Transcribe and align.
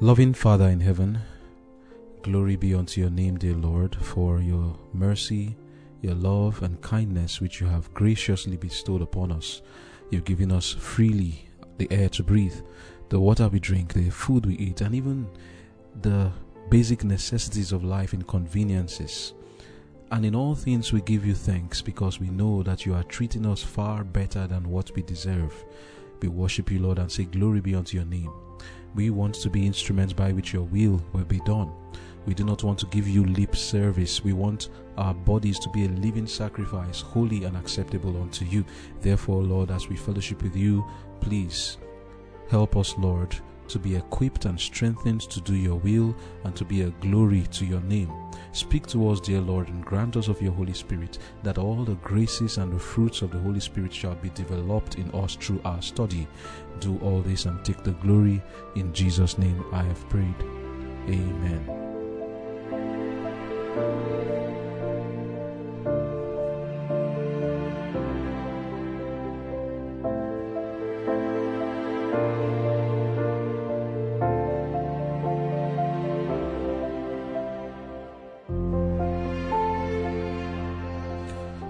Loving 0.00 0.32
Father 0.32 0.68
in 0.68 0.78
heaven, 0.78 1.18
glory 2.22 2.54
be 2.54 2.72
unto 2.72 3.00
your 3.00 3.10
name, 3.10 3.36
dear 3.36 3.56
Lord, 3.56 3.96
for 3.96 4.38
your 4.38 4.78
mercy, 4.92 5.56
your 6.02 6.14
love, 6.14 6.62
and 6.62 6.80
kindness 6.80 7.40
which 7.40 7.60
you 7.60 7.66
have 7.66 7.92
graciously 7.94 8.56
bestowed 8.56 9.02
upon 9.02 9.32
us. 9.32 9.60
You've 10.10 10.24
given 10.24 10.52
us 10.52 10.72
freely 10.72 11.48
the 11.78 11.88
air 11.90 12.08
to 12.10 12.22
breathe, 12.22 12.54
the 13.08 13.18
water 13.18 13.48
we 13.48 13.58
drink, 13.58 13.92
the 13.92 14.08
food 14.10 14.46
we 14.46 14.54
eat, 14.58 14.82
and 14.82 14.94
even 14.94 15.26
the 16.02 16.30
basic 16.70 17.02
necessities 17.02 17.72
of 17.72 17.82
life 17.82 18.14
inconveniences. 18.14 19.34
And 20.12 20.24
in 20.24 20.36
all 20.36 20.54
things 20.54 20.92
we 20.92 21.00
give 21.00 21.26
you 21.26 21.34
thanks 21.34 21.82
because 21.82 22.20
we 22.20 22.28
know 22.28 22.62
that 22.62 22.86
you 22.86 22.94
are 22.94 23.02
treating 23.02 23.46
us 23.46 23.64
far 23.64 24.04
better 24.04 24.46
than 24.46 24.70
what 24.70 24.94
we 24.94 25.02
deserve. 25.02 25.64
We 26.22 26.28
worship 26.28 26.70
you, 26.70 26.78
Lord, 26.78 27.00
and 27.00 27.10
say, 27.10 27.24
Glory 27.24 27.60
be 27.60 27.74
unto 27.74 27.96
your 27.96 28.06
name. 28.06 28.30
We 28.94 29.10
want 29.10 29.34
to 29.36 29.50
be 29.50 29.66
instruments 29.66 30.12
by 30.12 30.32
which 30.32 30.52
your 30.52 30.64
will 30.64 31.02
will 31.12 31.24
be 31.24 31.40
done. 31.40 31.72
We 32.26 32.34
do 32.34 32.44
not 32.44 32.62
want 32.62 32.78
to 32.80 32.86
give 32.86 33.08
you 33.08 33.24
lip 33.24 33.56
service. 33.56 34.22
We 34.22 34.32
want 34.32 34.68
our 34.96 35.14
bodies 35.14 35.58
to 35.60 35.70
be 35.70 35.86
a 35.86 35.88
living 35.88 36.26
sacrifice, 36.26 37.00
holy 37.00 37.44
and 37.44 37.56
acceptable 37.56 38.20
unto 38.20 38.44
you. 38.44 38.64
Therefore, 39.00 39.42
Lord, 39.42 39.70
as 39.70 39.88
we 39.88 39.96
fellowship 39.96 40.42
with 40.42 40.54
you, 40.54 40.84
please 41.20 41.78
help 42.50 42.76
us, 42.76 42.94
Lord, 42.98 43.34
to 43.68 43.78
be 43.78 43.96
equipped 43.96 44.44
and 44.44 44.58
strengthened 44.58 45.22
to 45.22 45.40
do 45.40 45.54
your 45.54 45.76
will 45.76 46.14
and 46.44 46.56
to 46.56 46.64
be 46.64 46.82
a 46.82 46.90
glory 47.00 47.42
to 47.52 47.64
your 47.64 47.80
name. 47.82 48.12
Speak 48.52 48.86
to 48.88 49.08
us, 49.10 49.20
dear 49.20 49.40
Lord, 49.40 49.68
and 49.68 49.84
grant 49.84 50.16
us 50.16 50.28
of 50.28 50.40
your 50.42 50.52
Holy 50.52 50.72
Spirit, 50.72 51.18
that 51.42 51.58
all 51.58 51.84
the 51.84 51.94
graces 51.96 52.58
and 52.58 52.72
the 52.72 52.78
fruits 52.78 53.22
of 53.22 53.30
the 53.30 53.38
Holy 53.38 53.60
Spirit 53.60 53.92
shall 53.92 54.14
be 54.14 54.30
developed 54.30 54.96
in 54.96 55.10
us 55.12 55.36
through 55.36 55.60
our 55.64 55.82
study. 55.82 56.26
Do 56.80 56.98
all 56.98 57.20
this 57.20 57.46
and 57.46 57.64
take 57.64 57.82
the 57.82 57.92
glory. 57.92 58.42
In 58.74 58.92
Jesus' 58.92 59.38
name 59.38 59.64
I 59.72 59.82
have 59.82 60.08
prayed. 60.08 60.34
Amen. 61.08 61.88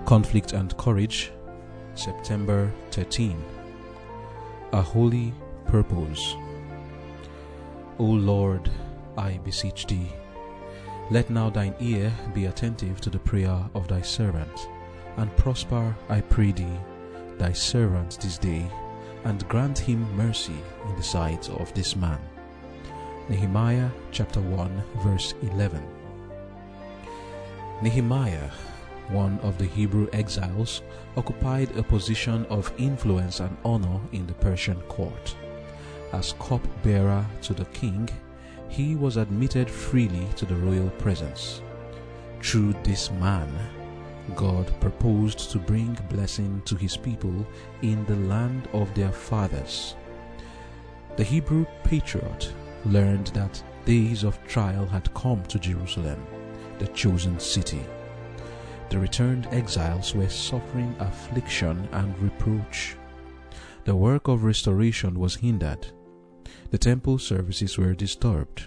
Conflict 0.08 0.54
and 0.54 0.74
Courage, 0.78 1.32
September 1.94 2.72
13. 2.92 3.44
A 4.72 4.80
Holy 4.80 5.34
Purpose. 5.66 6.34
O 7.98 8.04
Lord, 8.04 8.70
I 9.18 9.36
beseech 9.44 9.86
thee, 9.86 10.10
let 11.10 11.28
now 11.28 11.50
thine 11.50 11.74
ear 11.78 12.10
be 12.32 12.46
attentive 12.46 13.02
to 13.02 13.10
the 13.10 13.18
prayer 13.18 13.62
of 13.74 13.86
thy 13.86 14.00
servant, 14.00 14.70
and 15.18 15.36
prosper, 15.36 15.94
I 16.08 16.22
pray 16.22 16.52
thee, 16.52 16.80
thy 17.36 17.52
servant 17.52 18.18
this 18.18 18.38
day, 18.38 18.66
and 19.24 19.46
grant 19.46 19.78
him 19.78 20.10
mercy 20.16 20.56
in 20.88 20.96
the 20.96 21.02
sight 21.02 21.50
of 21.50 21.74
this 21.74 21.96
man. 21.96 22.20
Nehemiah 23.28 23.90
chapter 24.10 24.40
1 24.40 24.82
verse 25.04 25.34
11. 25.42 25.82
Nehemiah 27.82 28.50
one 29.10 29.38
of 29.40 29.58
the 29.58 29.66
Hebrew 29.66 30.08
exiles, 30.12 30.82
occupied 31.16 31.76
a 31.76 31.82
position 31.82 32.46
of 32.46 32.72
influence 32.78 33.40
and 33.40 33.56
honor 33.64 34.00
in 34.12 34.26
the 34.26 34.34
Persian 34.34 34.80
court. 34.82 35.34
As 36.12 36.34
cup-bearer 36.38 37.24
to 37.42 37.54
the 37.54 37.66
king, 37.66 38.08
he 38.68 38.96
was 38.96 39.16
admitted 39.16 39.70
freely 39.70 40.26
to 40.36 40.44
the 40.44 40.56
royal 40.56 40.90
presence. 40.90 41.62
Through 42.42 42.74
this 42.84 43.10
man, 43.12 43.48
God 44.36 44.72
proposed 44.80 45.50
to 45.50 45.58
bring 45.58 45.98
blessing 46.10 46.62
to 46.66 46.76
his 46.76 46.96
people 46.96 47.46
in 47.82 48.04
the 48.04 48.16
land 48.16 48.68
of 48.72 48.92
their 48.94 49.12
fathers. 49.12 49.96
The 51.16 51.24
Hebrew 51.24 51.66
patriot 51.82 52.52
learned 52.84 53.28
that 53.28 53.62
days 53.84 54.22
of 54.22 54.42
trial 54.46 54.86
had 54.86 55.12
come 55.14 55.42
to 55.44 55.58
Jerusalem, 55.58 56.24
the 56.78 56.86
chosen 56.88 57.40
city 57.40 57.84
the 58.90 58.98
returned 58.98 59.46
exiles 59.50 60.14
were 60.14 60.28
suffering 60.28 60.94
affliction 60.98 61.88
and 61.92 62.18
reproach. 62.20 62.96
The 63.84 63.96
work 63.96 64.28
of 64.28 64.44
restoration 64.44 65.18
was 65.18 65.36
hindered. 65.36 65.86
The 66.70 66.78
temple 66.78 67.18
services 67.18 67.78
were 67.78 67.94
disturbed, 67.94 68.66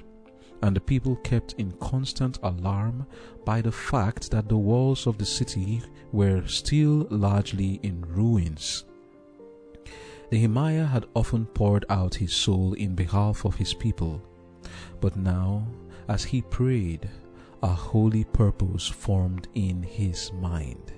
and 0.62 0.76
the 0.76 0.82
people 0.82 1.16
kept 1.18 1.54
in 1.58 1.72
constant 1.74 2.40
alarm 2.44 3.08
by 3.46 3.62
the 3.62 3.72
fact 3.72 4.32
that 4.32 4.48
the 4.50 4.58
walls 4.58 5.08
of 5.08 5.18
the 5.18 5.26
city 5.26 5.82
were 6.12 6.48
still 6.48 7.08
largely 7.10 7.80
in 7.84 8.02
ruins. 8.08 8.86
Nehemiah 10.32 10.86
had 10.86 11.08
often 11.14 11.46
poured 11.46 11.86
out 11.90 12.16
his 12.16 12.34
soul 12.34 12.74
in 12.74 12.96
behalf 12.96 13.46
of 13.46 13.56
his 13.56 13.74
people, 13.74 14.22
but 15.00 15.18
now, 15.18 15.68
as 16.08 16.24
he 16.24 16.42
prayed, 16.42 17.10
a 17.64 17.68
holy 17.68 18.24
purpose 18.24 18.88
formed 18.88 19.48
in 19.56 19.84
his 19.84 20.32
mind. 20.34 20.94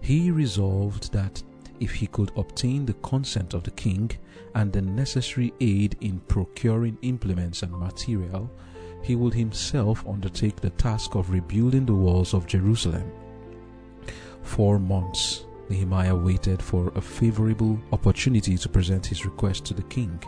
He 0.00 0.30
resolved 0.30 1.12
that 1.12 1.42
if 1.80 1.92
he 1.92 2.06
could 2.06 2.32
obtain 2.36 2.86
the 2.86 2.94
consent 2.94 3.54
of 3.54 3.62
the 3.62 3.70
king 3.72 4.10
and 4.54 4.72
the 4.72 4.82
necessary 4.82 5.52
aid 5.60 5.96
in 6.00 6.20
procuring 6.20 6.98
implements 7.02 7.62
and 7.62 7.72
material, 7.72 8.50
he 9.02 9.14
would 9.14 9.34
himself 9.34 10.06
undertake 10.06 10.56
the 10.56 10.70
task 10.70 11.14
of 11.14 11.30
rebuilding 11.30 11.86
the 11.86 11.94
walls 11.94 12.34
of 12.34 12.46
Jerusalem. 12.46 13.10
Four 14.42 14.78
months 14.78 15.44
Nehemiah 15.68 16.14
waited 16.14 16.62
for 16.62 16.92
a 16.94 17.00
favorable 17.00 17.78
opportunity 17.92 18.56
to 18.56 18.68
present 18.68 19.04
his 19.04 19.24
request 19.24 19.64
to 19.66 19.74
the 19.74 19.82
king. 19.82 20.22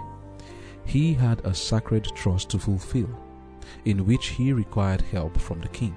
He 0.85 1.15
had 1.15 1.45
a 1.45 1.55
sacred 1.55 2.05
trust 2.15 2.51
to 2.51 2.59
fulfill 2.59 3.09
in 3.85 4.07
which 4.07 4.29
he 4.29 4.53
required 4.53 5.01
help 5.01 5.39
from 5.39 5.61
the 5.61 5.69
king. 5.69 5.95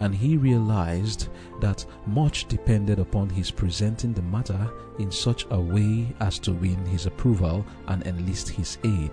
And 0.00 0.14
he 0.14 0.36
realized 0.36 1.28
that 1.60 1.84
much 2.06 2.46
depended 2.46 2.98
upon 2.98 3.28
his 3.28 3.50
presenting 3.50 4.12
the 4.12 4.22
matter 4.22 4.70
in 4.98 5.10
such 5.10 5.46
a 5.50 5.60
way 5.60 6.14
as 6.20 6.38
to 6.40 6.52
win 6.52 6.84
his 6.86 7.06
approval 7.06 7.64
and 7.86 8.06
enlist 8.06 8.48
his 8.48 8.78
aid. 8.84 9.12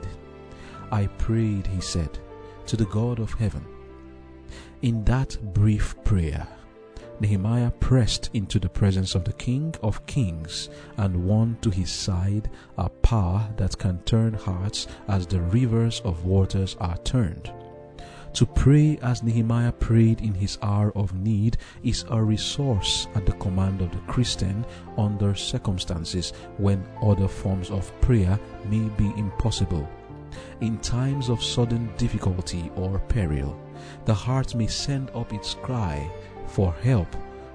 I 0.92 1.08
prayed, 1.08 1.68
he 1.68 1.82
said, 1.82 2.20
to 2.68 2.76
the 2.76 2.86
God 2.86 3.20
of 3.20 3.34
heaven. 3.34 3.66
In 4.82 5.04
that 5.06 5.38
brief 5.54 5.96
prayer, 6.04 6.48
Nehemiah 7.20 7.72
pressed 7.72 8.30
into 8.34 8.60
the 8.60 8.70
presence 8.70 9.16
of 9.16 9.24
the 9.24 9.34
King 9.34 9.74
of 9.82 10.06
Kings 10.06 10.70
and 10.98 11.26
won 11.26 11.58
to 11.62 11.70
his 11.70 11.90
side 11.90 12.50
a 12.78 12.90
power 12.90 13.48
that 13.56 13.78
can 13.78 14.00
turn 14.00 14.34
hearts 14.34 14.88
as 15.08 15.26
the 15.26 15.40
rivers 15.40 16.02
of 16.02 16.26
waters 16.26 16.76
are 16.80 16.98
turned. 17.00 17.52
To 18.36 18.46
pray 18.46 18.98
as 19.02 19.24
Nehemiah 19.24 19.72
prayed 19.72 20.20
in 20.20 20.34
his 20.34 20.58
hour 20.62 20.92
of 20.94 21.14
need 21.14 21.56
is 21.84 22.04
a 22.10 22.22
resource 22.22 23.08
at 23.16 23.26
the 23.26 23.32
command 23.32 23.80
of 23.80 23.92
the 23.92 24.12
Christian 24.12 24.66
under 24.98 25.34
circumstances 25.36 26.34
when 26.58 26.86
other 27.02 27.30
forms 27.30 27.72
of 27.72 27.98
prayer 28.02 28.38
may 28.70 28.90
be 28.98 29.06
impossible. 29.16 29.88
In 30.60 30.80
times 30.80 31.30
of 31.30 31.42
sudden 31.42 31.90
difficulty 31.96 32.70
or 32.76 33.00
peril, 33.08 33.58
the 34.04 34.14
heart 34.14 34.54
may 34.54 34.68
send 34.68 35.12
up 35.12 35.32
its 35.32 35.54
cry 35.54 36.12
for 36.46 36.74
help 36.84 37.08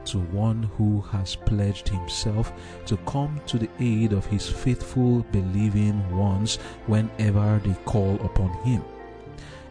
to 0.07 0.21
one 0.33 0.63
who 0.79 1.03
has 1.13 1.37
pledged 1.37 1.91
himself 1.91 2.55
to 2.87 2.97
come 3.05 3.39
to 3.49 3.59
the 3.59 3.69
aid 3.81 4.15
of 4.15 4.25
his 4.25 4.49
faithful 4.49 5.27
believing 5.31 6.17
ones 6.17 6.57
whenever 6.87 7.61
they 7.67 7.75
call 7.85 8.15
upon 8.25 8.51
him 8.65 8.83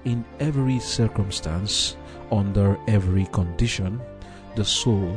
in 0.05 0.25
every 0.39 0.79
circumstance, 0.79 1.97
under 2.31 2.77
every 2.87 3.25
condition, 3.27 4.01
the 4.55 4.65
soul, 4.65 5.15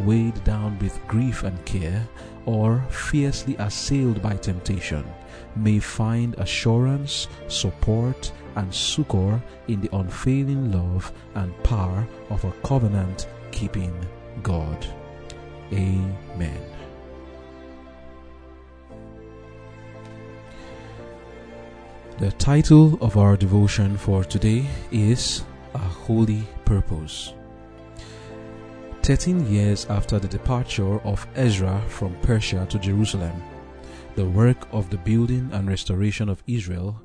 weighed 0.00 0.42
down 0.44 0.78
with 0.78 1.00
grief 1.08 1.42
and 1.42 1.62
care, 1.64 2.06
or 2.46 2.82
fiercely 2.90 3.56
assailed 3.58 4.22
by 4.22 4.34
temptation, 4.36 5.04
may 5.56 5.78
find 5.78 6.34
assurance, 6.38 7.28
support, 7.48 8.32
and 8.56 8.72
succor 8.74 9.42
in 9.68 9.80
the 9.80 9.94
unfailing 9.96 10.72
love 10.72 11.12
and 11.34 11.52
power 11.62 12.06
of 12.30 12.44
a 12.44 12.52
covenant 12.64 13.28
keeping 13.52 13.94
God. 14.42 14.86
Amen. 15.72 16.77
The 22.18 22.32
title 22.32 22.98
of 23.00 23.16
our 23.16 23.36
devotion 23.36 23.96
for 23.96 24.24
today 24.24 24.66
is 24.90 25.44
A 25.74 25.78
Holy 25.78 26.42
Purpose. 26.64 27.32
Thirteen 29.04 29.46
years 29.46 29.86
after 29.86 30.18
the 30.18 30.26
departure 30.26 30.98
of 31.02 31.24
Ezra 31.36 31.80
from 31.86 32.16
Persia 32.22 32.66
to 32.70 32.78
Jerusalem, 32.80 33.40
the 34.16 34.24
work 34.24 34.66
of 34.72 34.90
the 34.90 34.98
building 34.98 35.48
and 35.52 35.68
restoration 35.68 36.28
of 36.28 36.42
Israel 36.48 37.00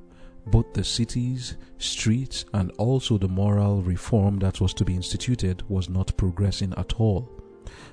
both 0.47 0.73
the 0.73 0.83
cities, 0.83 1.57
streets, 1.77 2.45
and 2.53 2.71
also 2.79 3.17
the 3.19 3.27
moral 3.27 3.81
reform 3.83 4.39
that 4.39 4.59
was 4.59 4.73
to 4.73 4.83
be 4.83 4.95
instituted 4.95 5.63
was 5.69 5.89
not 5.89 6.17
progressing 6.17 6.73
at 6.75 6.93
all. 6.99 7.29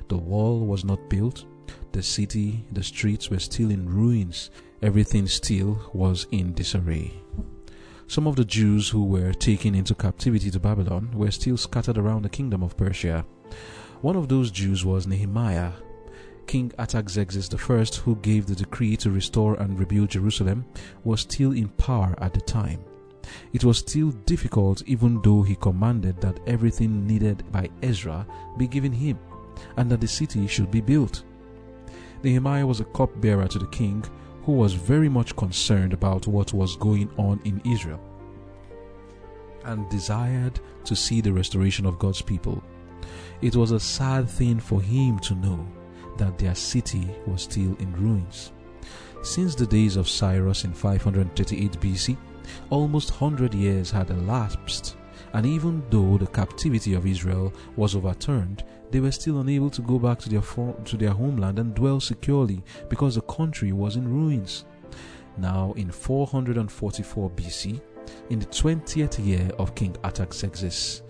The 0.08 0.16
wall 0.16 0.66
was 0.66 0.84
not 0.84 1.10
built, 1.10 1.44
the 1.92 2.02
city, 2.02 2.64
the 2.72 2.82
streets 2.82 3.30
were 3.30 3.38
still 3.38 3.70
in 3.70 3.88
ruins, 3.88 4.50
everything 4.82 5.26
still 5.26 5.90
was 5.92 6.26
in 6.30 6.52
disarray. 6.52 7.12
Some 8.06 8.26
of 8.26 8.36
the 8.36 8.44
Jews 8.44 8.88
who 8.88 9.04
were 9.04 9.32
taken 9.32 9.74
into 9.74 9.94
captivity 9.94 10.50
to 10.50 10.58
Babylon 10.58 11.10
were 11.14 11.30
still 11.30 11.56
scattered 11.56 11.96
around 11.96 12.22
the 12.22 12.28
kingdom 12.28 12.62
of 12.62 12.76
Persia. 12.76 13.24
One 14.00 14.16
of 14.16 14.28
those 14.28 14.50
Jews 14.50 14.84
was 14.84 15.06
Nehemiah. 15.06 15.72
King 16.46 16.72
Artaxerxes 16.78 17.48
I, 17.54 17.84
who 18.02 18.16
gave 18.16 18.46
the 18.46 18.56
decree 18.56 18.96
to 18.96 19.12
restore 19.12 19.54
and 19.60 19.78
rebuild 19.78 20.10
Jerusalem, 20.10 20.64
was 21.04 21.20
still 21.20 21.52
in 21.52 21.68
power 21.68 22.14
at 22.18 22.34
the 22.34 22.40
time. 22.40 22.82
It 23.52 23.62
was 23.62 23.78
still 23.78 24.10
difficult 24.10 24.82
even 24.86 25.20
though 25.22 25.42
he 25.42 25.54
commanded 25.54 26.20
that 26.20 26.40
everything 26.48 27.06
needed 27.06 27.44
by 27.52 27.70
Ezra 27.82 28.26
be 28.58 28.66
given 28.66 28.90
him 28.92 29.18
and 29.76 29.88
that 29.90 30.00
the 30.00 30.08
city 30.08 30.46
should 30.46 30.70
be 30.70 30.80
built. 30.80 31.22
Nehemiah 32.22 32.66
was 32.66 32.80
a 32.80 32.84
cupbearer 32.84 33.48
to 33.48 33.58
the 33.58 33.66
king 33.68 34.04
who 34.44 34.52
was 34.52 34.74
very 34.74 35.08
much 35.08 35.36
concerned 35.36 35.92
about 35.92 36.26
what 36.26 36.52
was 36.52 36.76
going 36.76 37.10
on 37.16 37.40
in 37.44 37.60
Israel 37.64 38.00
and 39.64 39.88
desired 39.90 40.60
to 40.84 40.96
see 40.96 41.20
the 41.20 41.32
restoration 41.32 41.86
of 41.86 41.98
God's 41.98 42.22
people. 42.22 42.62
It 43.42 43.56
was 43.56 43.70
a 43.72 43.80
sad 43.80 44.28
thing 44.28 44.60
for 44.60 44.80
him 44.80 45.18
to 45.20 45.34
know 45.34 45.66
that 46.18 46.38
their 46.38 46.54
city 46.54 47.08
was 47.26 47.42
still 47.42 47.74
in 47.78 47.92
ruins. 47.92 48.52
Since 49.22 49.54
the 49.54 49.66
days 49.66 49.96
of 49.96 50.08
Cyrus 50.08 50.64
in 50.64 50.72
538 50.72 51.72
BC, 51.72 52.16
almost 52.70 53.10
100 53.10 53.54
years 53.54 53.90
had 53.90 54.10
elapsed, 54.10 54.96
and 55.32 55.46
even 55.46 55.82
though 55.90 56.18
the 56.18 56.26
captivity 56.26 56.94
of 56.94 57.06
Israel 57.06 57.52
was 57.76 57.94
overturned, 57.94 58.64
they 58.90 59.00
were 59.00 59.12
still 59.12 59.40
unable 59.40 59.70
to 59.70 59.82
go 59.82 59.98
back 59.98 60.18
to 60.20 60.28
their, 60.28 60.42
to 60.84 60.96
their 60.96 61.10
homeland 61.10 61.58
and 61.58 61.74
dwell 61.74 62.00
securely 62.00 62.62
because 62.88 63.14
the 63.14 63.22
country 63.22 63.72
was 63.72 63.96
in 63.96 64.08
ruins. 64.08 64.64
Now, 65.38 65.72
in 65.76 65.90
444 65.90 67.30
BC, 67.30 67.80
in 68.30 68.38
the 68.40 68.46
20th 68.46 69.24
year 69.24 69.50
of 69.58 69.74
King 69.74 69.96
Artaxerxes, 70.04 71.02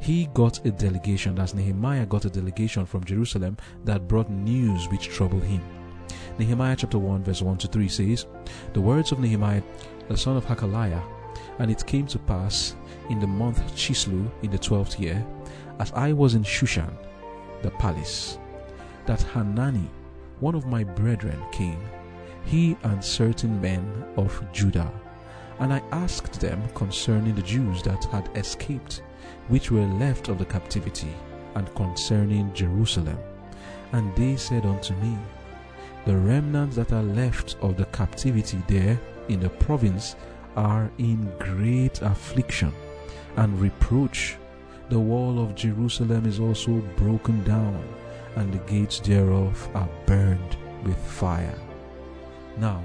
he 0.00 0.26
got 0.32 0.64
a 0.64 0.70
delegation, 0.70 1.38
as 1.40 1.54
Nehemiah 1.54 2.06
got 2.06 2.24
a 2.24 2.30
delegation 2.30 2.86
from 2.86 3.04
Jerusalem 3.04 3.56
that 3.84 4.06
brought 4.06 4.30
news 4.30 4.88
which 4.88 5.08
troubled 5.08 5.42
him. 5.42 5.62
Nehemiah 6.38 6.76
chapter 6.76 6.98
1, 6.98 7.24
verse 7.24 7.42
1 7.42 7.58
to 7.58 7.66
3 7.66 7.88
says, 7.88 8.26
The 8.72 8.80
words 8.80 9.10
of 9.10 9.18
Nehemiah, 9.18 9.62
the 10.08 10.16
son 10.16 10.36
of 10.36 10.46
Hachaliah, 10.46 11.02
and 11.58 11.70
it 11.70 11.86
came 11.86 12.06
to 12.06 12.18
pass 12.18 12.76
in 13.10 13.20
the 13.20 13.26
month 13.26 13.60
Chisleu 13.74 14.30
in 14.42 14.50
the 14.50 14.58
twelfth 14.58 14.98
year, 15.00 15.24
as 15.78 15.92
I 15.92 16.12
was 16.12 16.34
in 16.34 16.42
Shushan, 16.42 16.92
the 17.62 17.70
palace, 17.72 18.38
that 19.06 19.22
Hanani, 19.22 19.90
one 20.40 20.54
of 20.54 20.66
my 20.66 20.84
brethren, 20.84 21.40
came, 21.52 21.80
he 22.44 22.76
and 22.84 23.04
certain 23.04 23.60
men 23.60 24.04
of 24.16 24.42
Judah. 24.52 24.90
And 25.58 25.72
I 25.72 25.82
asked 25.90 26.40
them 26.40 26.62
concerning 26.74 27.34
the 27.34 27.42
Jews 27.42 27.82
that 27.82 28.04
had 28.06 28.30
escaped, 28.36 29.02
which 29.48 29.70
were 29.70 29.86
left 29.86 30.28
of 30.28 30.38
the 30.38 30.44
captivity, 30.44 31.12
and 31.54 31.74
concerning 31.74 32.54
Jerusalem. 32.54 33.18
And 33.92 34.14
they 34.14 34.36
said 34.36 34.64
unto 34.64 34.94
me, 34.96 35.16
The 36.06 36.16
remnants 36.16 36.76
that 36.76 36.92
are 36.92 37.02
left 37.02 37.56
of 37.60 37.76
the 37.76 37.86
captivity 37.86 38.62
there 38.68 38.98
in 39.28 39.40
the 39.40 39.48
province 39.48 40.14
are 40.58 40.90
in 40.98 41.32
great 41.38 42.02
affliction 42.02 42.74
and 43.36 43.60
reproach 43.60 44.36
the 44.90 44.98
wall 44.98 45.38
of 45.38 45.54
Jerusalem 45.54 46.26
is 46.26 46.40
also 46.40 46.80
broken 46.96 47.44
down, 47.44 47.84
and 48.36 48.52
the 48.52 48.58
gates 48.60 49.00
thereof 49.00 49.68
are 49.74 49.88
burned 50.06 50.56
with 50.82 50.96
fire. 50.96 51.58
Now, 52.56 52.82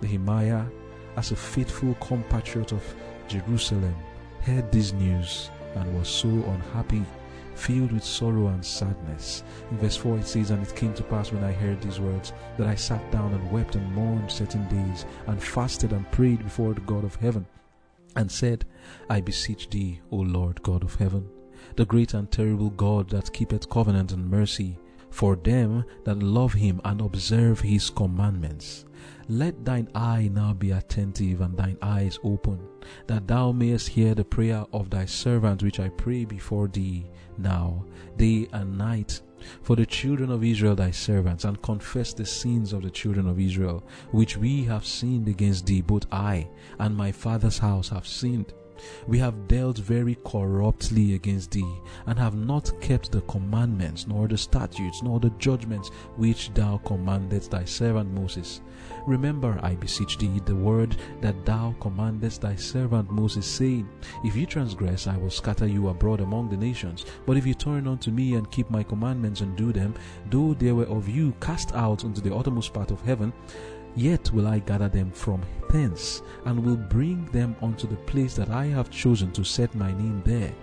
Nehemiah, 0.00 0.66
as 1.16 1.32
a 1.32 1.36
faithful 1.36 1.94
compatriot 2.00 2.72
of 2.72 2.84
Jerusalem, 3.26 3.96
heard 4.42 4.70
this 4.70 4.92
news 4.92 5.50
and 5.74 5.98
was 5.98 6.08
so 6.08 6.28
unhappy, 6.28 7.04
filled 7.58 7.92
with 7.92 8.04
sorrow 8.04 8.48
and 8.48 8.64
sadness. 8.64 9.42
In 9.70 9.78
verse 9.78 9.96
4 9.96 10.18
it 10.18 10.26
says, 10.26 10.50
And 10.50 10.66
it 10.66 10.76
came 10.76 10.94
to 10.94 11.02
pass 11.02 11.32
when 11.32 11.44
I 11.44 11.52
heard 11.52 11.80
these 11.80 12.00
words, 12.00 12.32
that 12.56 12.66
I 12.66 12.74
sat 12.74 13.10
down 13.10 13.34
and 13.34 13.50
wept 13.50 13.74
and 13.74 13.92
mourned 13.92 14.30
certain 14.30 14.66
days, 14.68 15.04
and 15.26 15.42
fasted 15.42 15.92
and 15.92 16.10
prayed 16.12 16.42
before 16.44 16.74
the 16.74 16.80
God 16.82 17.04
of 17.04 17.16
heaven, 17.16 17.46
and 18.16 18.30
said, 18.30 18.64
I 19.10 19.20
beseech 19.20 19.68
thee, 19.70 20.00
O 20.10 20.16
Lord 20.16 20.62
God 20.62 20.84
of 20.84 20.94
heaven, 20.94 21.28
the 21.76 21.84
great 21.84 22.14
and 22.14 22.30
terrible 22.30 22.70
God 22.70 23.10
that 23.10 23.32
keepeth 23.32 23.68
covenant 23.68 24.12
and 24.12 24.30
mercy 24.30 24.78
for 25.10 25.36
them 25.36 25.84
that 26.04 26.22
love 26.22 26.52
him 26.52 26.80
and 26.84 27.00
observe 27.00 27.60
his 27.60 27.90
commandments. 27.90 28.84
Let 29.28 29.64
thine 29.64 29.88
eye 29.94 30.30
now 30.32 30.54
be 30.54 30.70
attentive 30.70 31.40
and 31.40 31.56
thine 31.56 31.76
eyes 31.82 32.18
open, 32.24 32.58
that 33.06 33.26
thou 33.28 33.52
mayest 33.52 33.88
hear 33.88 34.14
the 34.14 34.24
prayer 34.24 34.64
of 34.72 34.90
thy 34.90 35.04
servant 35.04 35.62
which 35.62 35.80
I 35.80 35.90
pray 35.90 36.24
before 36.24 36.68
thee 36.68 37.06
now, 37.36 37.84
day 38.16 38.48
and 38.52 38.78
night, 38.78 39.20
for 39.62 39.76
the 39.76 39.86
children 39.86 40.30
of 40.30 40.42
Israel 40.42 40.74
thy 40.74 40.90
servants, 40.90 41.44
and 41.44 41.60
confess 41.62 42.12
the 42.12 42.26
sins 42.26 42.72
of 42.72 42.82
the 42.82 42.90
children 42.90 43.28
of 43.28 43.38
Israel, 43.38 43.84
which 44.10 44.36
we 44.36 44.64
have 44.64 44.86
sinned 44.86 45.28
against 45.28 45.66
thee, 45.66 45.82
both 45.82 46.06
I 46.10 46.48
and 46.78 46.96
my 46.96 47.12
father's 47.12 47.58
house 47.58 47.90
have 47.90 48.06
sinned. 48.06 48.52
We 49.06 49.18
have 49.18 49.48
dealt 49.48 49.78
very 49.78 50.16
corruptly 50.24 51.14
against 51.14 51.52
thee, 51.52 51.80
and 52.06 52.18
have 52.18 52.34
not 52.34 52.72
kept 52.80 53.12
the 53.12 53.20
commandments, 53.22 54.06
nor 54.06 54.28
the 54.28 54.38
statutes, 54.38 55.02
nor 55.02 55.20
the 55.20 55.30
judgments 55.38 55.90
which 56.16 56.52
thou 56.54 56.78
commandest 56.78 57.50
thy 57.50 57.64
servant 57.64 58.12
Moses. 58.12 58.60
Remember, 59.06 59.58
I 59.62 59.74
beseech 59.74 60.18
thee, 60.18 60.40
the 60.44 60.54
word 60.54 60.96
that 61.20 61.44
thou 61.44 61.74
commandest 61.80 62.42
thy 62.42 62.56
servant 62.56 63.10
Moses, 63.10 63.46
saying, 63.46 63.88
If 64.24 64.36
you 64.36 64.46
transgress, 64.46 65.06
I 65.06 65.16
will 65.16 65.30
scatter 65.30 65.66
you 65.66 65.88
abroad 65.88 66.20
among 66.20 66.48
the 66.48 66.56
nations. 66.56 67.04
But 67.26 67.36
if 67.36 67.46
you 67.46 67.54
turn 67.54 67.86
unto 67.86 68.10
me 68.10 68.34
and 68.34 68.50
keep 68.50 68.70
my 68.70 68.82
commandments 68.82 69.40
and 69.40 69.56
do 69.56 69.72
them, 69.72 69.94
though 70.30 70.54
they 70.54 70.72
were 70.72 70.86
of 70.86 71.08
you 71.08 71.34
cast 71.40 71.74
out 71.74 72.04
into 72.04 72.20
the 72.20 72.34
uttermost 72.34 72.72
part 72.72 72.90
of 72.90 73.00
heaven, 73.00 73.32
Yet 73.98 74.32
will 74.32 74.46
I 74.46 74.60
gather 74.60 74.88
them 74.88 75.10
from 75.10 75.42
thence, 75.70 76.22
and 76.44 76.64
will 76.64 76.76
bring 76.76 77.24
them 77.32 77.56
unto 77.60 77.88
the 77.88 77.96
place 77.96 78.36
that 78.36 78.48
I 78.48 78.66
have 78.66 78.90
chosen 78.90 79.32
to 79.32 79.42
set 79.42 79.74
my 79.74 79.90
name 79.90 80.22
there. 80.24 80.54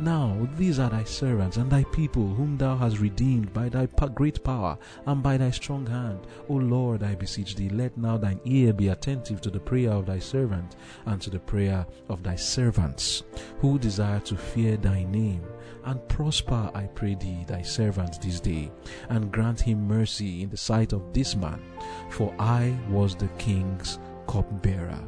Now 0.00 0.48
these 0.56 0.78
are 0.78 0.90
thy 0.90 1.04
servants 1.04 1.56
and 1.56 1.70
thy 1.70 1.84
people, 1.84 2.28
whom 2.28 2.56
thou 2.56 2.76
hast 2.76 2.98
redeemed 2.98 3.52
by 3.52 3.68
thy 3.68 3.86
great 4.14 4.42
power 4.44 4.78
and 5.06 5.22
by 5.22 5.36
thy 5.36 5.50
strong 5.50 5.86
hand. 5.86 6.20
O 6.48 6.54
Lord, 6.54 7.02
I 7.02 7.14
beseech 7.14 7.56
thee, 7.56 7.68
let 7.68 7.96
now 7.96 8.16
thine 8.16 8.40
ear 8.44 8.72
be 8.72 8.88
attentive 8.88 9.40
to 9.42 9.50
the 9.50 9.60
prayer 9.60 9.90
of 9.90 10.06
thy 10.06 10.18
servant 10.18 10.76
and 11.06 11.20
to 11.22 11.30
the 11.30 11.40
prayer 11.40 11.86
of 12.08 12.22
thy 12.22 12.36
servants, 12.36 13.22
who 13.60 13.78
desire 13.78 14.20
to 14.20 14.36
fear 14.36 14.76
thy 14.76 15.04
name 15.04 15.42
and 15.84 16.06
prosper, 16.08 16.70
I 16.74 16.82
pray 16.82 17.14
thee, 17.14 17.44
thy 17.46 17.62
servant 17.62 18.20
this 18.20 18.40
day, 18.40 18.70
and 19.08 19.32
grant 19.32 19.60
him 19.60 19.86
mercy 19.86 20.42
in 20.42 20.50
the 20.50 20.56
sight 20.56 20.92
of 20.92 21.12
this 21.12 21.34
man, 21.34 21.62
for 22.10 22.34
I 22.38 22.76
was 22.90 23.16
the 23.16 23.28
king's 23.38 23.98
cupbearer. 24.26 25.02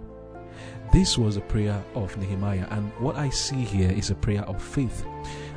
This 0.92 1.16
was 1.16 1.36
a 1.36 1.40
prayer 1.40 1.84
of 1.94 2.16
Nehemiah, 2.16 2.66
and 2.70 2.90
what 2.98 3.14
I 3.14 3.30
see 3.30 3.64
here 3.64 3.92
is 3.92 4.10
a 4.10 4.14
prayer 4.16 4.42
of 4.42 4.60
faith. 4.60 5.06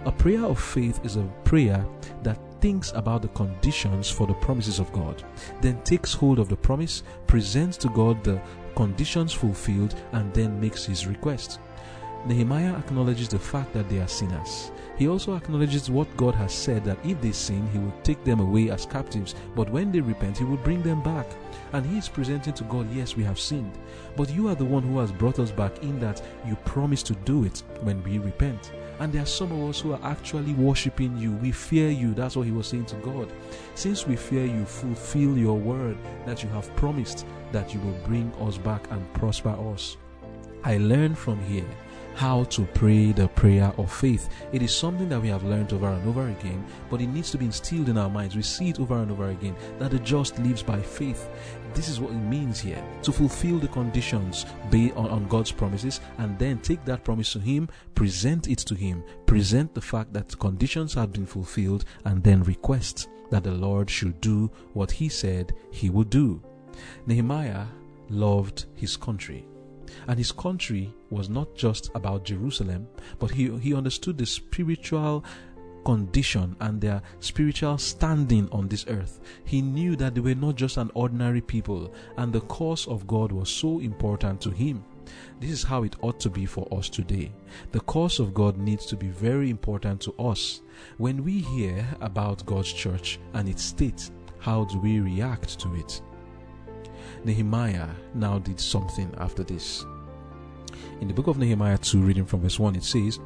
A 0.06 0.12
prayer 0.12 0.46
of 0.46 0.60
faith 0.60 1.04
is 1.04 1.16
a 1.16 1.28
prayer 1.44 1.84
that 2.22 2.40
thinks 2.62 2.92
about 2.94 3.24
the 3.24 3.30
conditions 3.30 4.10
for 4.10 4.28
the 4.28 4.36
promises 4.36 4.78
of 4.78 4.94
God, 4.94 5.24
then 5.60 5.82
takes 5.82 6.14
hold 6.14 6.38
of 6.38 6.50
the 6.50 6.56
promise, 6.56 7.02
presents 7.26 7.78
to 7.78 7.90
God 7.90 8.24
the 8.24 8.40
conditions 8.76 9.34
fulfilled, 9.34 9.96
and 10.12 10.32
then 10.36 10.62
makes 10.62 10.86
his 10.86 11.08
request. 11.08 11.60
Nehemiah 12.28 12.78
acknowledges 12.78 13.28
the 13.28 13.40
fact 13.40 13.74
that 13.74 13.90
they 13.90 14.00
are 14.00 14.08
sinners. 14.08 14.72
He 14.98 15.08
also 15.08 15.36
acknowledges 15.36 15.90
what 15.90 16.16
God 16.16 16.36
has 16.36 16.54
said 16.54 16.86
that 16.86 17.04
if 17.04 17.20
they 17.22 17.32
sin, 17.32 17.68
He 17.74 17.80
will 17.80 17.94
take 18.04 18.24
them 18.24 18.40
away 18.40 18.70
as 18.70 18.86
captives, 18.86 19.34
but 19.56 19.70
when 19.72 19.92
they 19.92 20.00
repent, 20.00 20.38
He 20.38 20.44
will 20.44 20.58
bring 20.58 20.84
them 20.84 21.02
back. 21.02 21.26
And 21.74 21.86
He 21.86 21.98
is 21.98 22.08
presenting 22.08 22.54
to 22.54 22.64
God, 22.66 22.90
Yes, 22.94 23.16
we 23.16 23.24
have 23.24 23.40
sinned, 23.40 23.78
but 24.16 24.30
you 24.30 24.48
are 24.48 24.56
the 24.56 24.66
one 24.66 24.84
who 24.84 25.00
has 25.00 25.12
brought 25.12 25.40
us 25.40 25.52
back 25.52 25.84
in 25.84 26.00
that 26.00 26.22
you 26.46 26.56
promised 26.66 27.08
to 27.08 27.16
do 27.26 27.44
it 27.46 27.64
when 27.82 28.02
we 28.04 28.20
repent. 28.20 28.72
And 29.00 29.12
there 29.12 29.24
are 29.24 29.28
some 29.28 29.52
of 29.52 29.70
us 29.70 29.82
who 29.82 29.94
are 29.94 30.00
actually 30.04 30.54
worshiping 30.54 31.18
you. 31.18 31.32
We 31.34 31.52
fear 31.52 31.90
you. 31.90 32.14
That's 32.14 32.36
what 32.36 32.46
he 32.46 32.52
was 32.52 32.68
saying 32.68 32.86
to 32.88 32.96
God. 32.98 33.32
Since 33.74 34.06
we 34.06 34.16
fear 34.16 34.46
you, 34.46 34.66
fulfill 34.66 35.38
your 35.38 35.58
word 35.58 35.98
that 36.26 36.44
you 36.44 36.50
have 36.50 36.74
promised 36.76 37.26
that 37.52 37.74
you 37.74 37.80
will 37.82 37.98
bring 38.06 38.32
us 38.42 38.58
back 38.58 38.90
and 38.92 39.14
prosper 39.14 39.58
us. 39.74 39.98
I 40.64 40.78
learn 40.78 41.16
from 41.16 41.40
here 41.42 41.68
how 42.16 42.44
to 42.46 42.66
pray 42.74 43.12
the 43.12 43.28
prayer 43.30 43.74
of 43.78 43.92
faith. 43.92 44.30
It 44.52 44.62
is 44.62 44.76
something 44.76 45.10
that 45.10 45.22
we 45.22 45.30
have 45.30 45.44
learned 45.44 45.74
over 45.74 45.88
and 45.88 46.08
over 46.08 46.30
again, 46.30 46.66
but 46.90 47.02
it 47.02 47.08
needs 47.08 47.32
to 47.32 47.38
be 47.38 47.46
instilled 47.46 47.90
in 47.90 47.98
our 47.98 48.10
minds. 48.10 48.36
We 48.36 48.42
see 48.42 48.70
it 48.70 48.80
over 48.80 48.98
and 48.98 49.12
over 49.12 49.30
again 49.30 49.56
that 49.80 49.92
the 49.92 50.00
just 50.00 50.38
lives 50.40 50.64
by 50.64 50.82
faith. 50.82 51.30
This 51.74 51.90
is 51.90 52.00
what 52.00 52.12
it 52.12 52.16
means 52.16 52.60
here 52.60 52.84
to 53.02 53.12
fulfill 53.12 53.58
the 53.60 53.68
conditions 53.68 54.46
based 54.70 54.96
on, 54.96 55.10
on 55.10 55.28
God's 55.28 55.52
promises 55.52 56.02
and 56.18 56.38
then 56.38 56.60
take 56.60 56.86
that 56.86 57.04
promise 57.04 57.34
to 57.34 57.40
Him, 57.40 57.70
present 57.96 58.48
it 58.48 58.60
to 58.60 58.76
Him, 58.76 59.04
present 59.26 59.74
the 59.74 59.82
fact 59.82 60.14
that 60.14 60.38
conditions 60.40 60.94
have 60.94 61.14
been 61.14 61.26
fulfilled, 61.26 61.86
and 62.06 62.24
then 62.24 62.44
request 62.44 63.10
that 63.32 63.44
the 63.44 63.52
Lord 63.52 63.90
should 63.90 64.22
do 64.22 64.52
what 64.74 64.92
He 64.92 65.10
said 65.10 65.56
He 65.72 65.90
would 65.90 66.10
do. 66.10 66.42
Nehemiah 67.06 67.66
loved 68.10 68.66
his 68.76 68.98
country. 68.98 69.46
And 70.08 70.18
his 70.18 70.32
country 70.32 70.94
was 71.10 71.30
not 71.30 71.56
just 71.56 71.90
about 71.96 72.26
Jerusalem, 72.26 72.88
but 73.20 73.32
he, 73.32 73.56
he 73.60 73.74
understood 73.74 74.18
the 74.18 74.26
spiritual 74.26 75.24
condition 75.86 76.56
and 76.62 76.80
their 76.80 77.02
spiritual 77.20 77.78
standing 77.78 78.50
on 78.52 78.68
this 78.68 78.86
earth. 78.88 79.20
He 79.46 79.62
knew 79.62 79.96
that 79.98 80.16
they 80.16 80.22
were 80.22 80.36
not 80.36 80.56
just 80.56 80.78
an 80.78 80.92
ordinary 80.94 81.42
people, 81.42 81.94
and 82.18 82.32
the 82.32 82.42
cause 82.42 82.88
of 82.88 83.08
God 83.08 83.32
was 83.32 83.50
so 83.50 83.80
important 83.80 84.42
to 84.42 84.50
him. 84.50 84.84
This 85.40 85.52
is 85.52 85.64
how 85.64 85.84
it 85.84 85.98
ought 86.02 86.20
to 86.22 86.30
be 86.30 86.46
for 86.46 86.68
us 86.74 86.90
today. 86.90 87.32
The 87.72 87.82
cause 87.82 88.20
of 88.20 88.34
God 88.34 88.58
needs 88.58 88.86
to 88.88 88.96
be 88.96 89.08
very 89.08 89.50
important 89.50 90.02
to 90.02 90.14
us. 90.14 90.62
When 90.98 91.24
we 91.24 91.40
hear 91.40 91.86
about 92.00 92.46
God's 92.46 92.72
church 92.72 93.20
and 93.34 93.50
its 93.50 93.64
state, 93.64 94.10
how 94.40 94.66
do 94.66 94.80
we 94.80 95.00
react 95.00 95.60
to 95.60 95.76
it? 95.76 96.02
Nehemiah 97.26 97.90
now 98.14 98.40
did 98.40 98.60
something 98.60 99.14
after 99.18 99.44
this. 99.44 99.86
In 101.02 101.08
the 101.08 101.14
book 101.14 101.28
of 101.28 101.38
Nehemiah 101.38 101.78
2, 101.78 102.02
reading 102.02 102.26
from 102.26 102.42
verse 102.42 102.60
1, 102.60 102.76
it 102.76 102.84
says, 102.84 103.20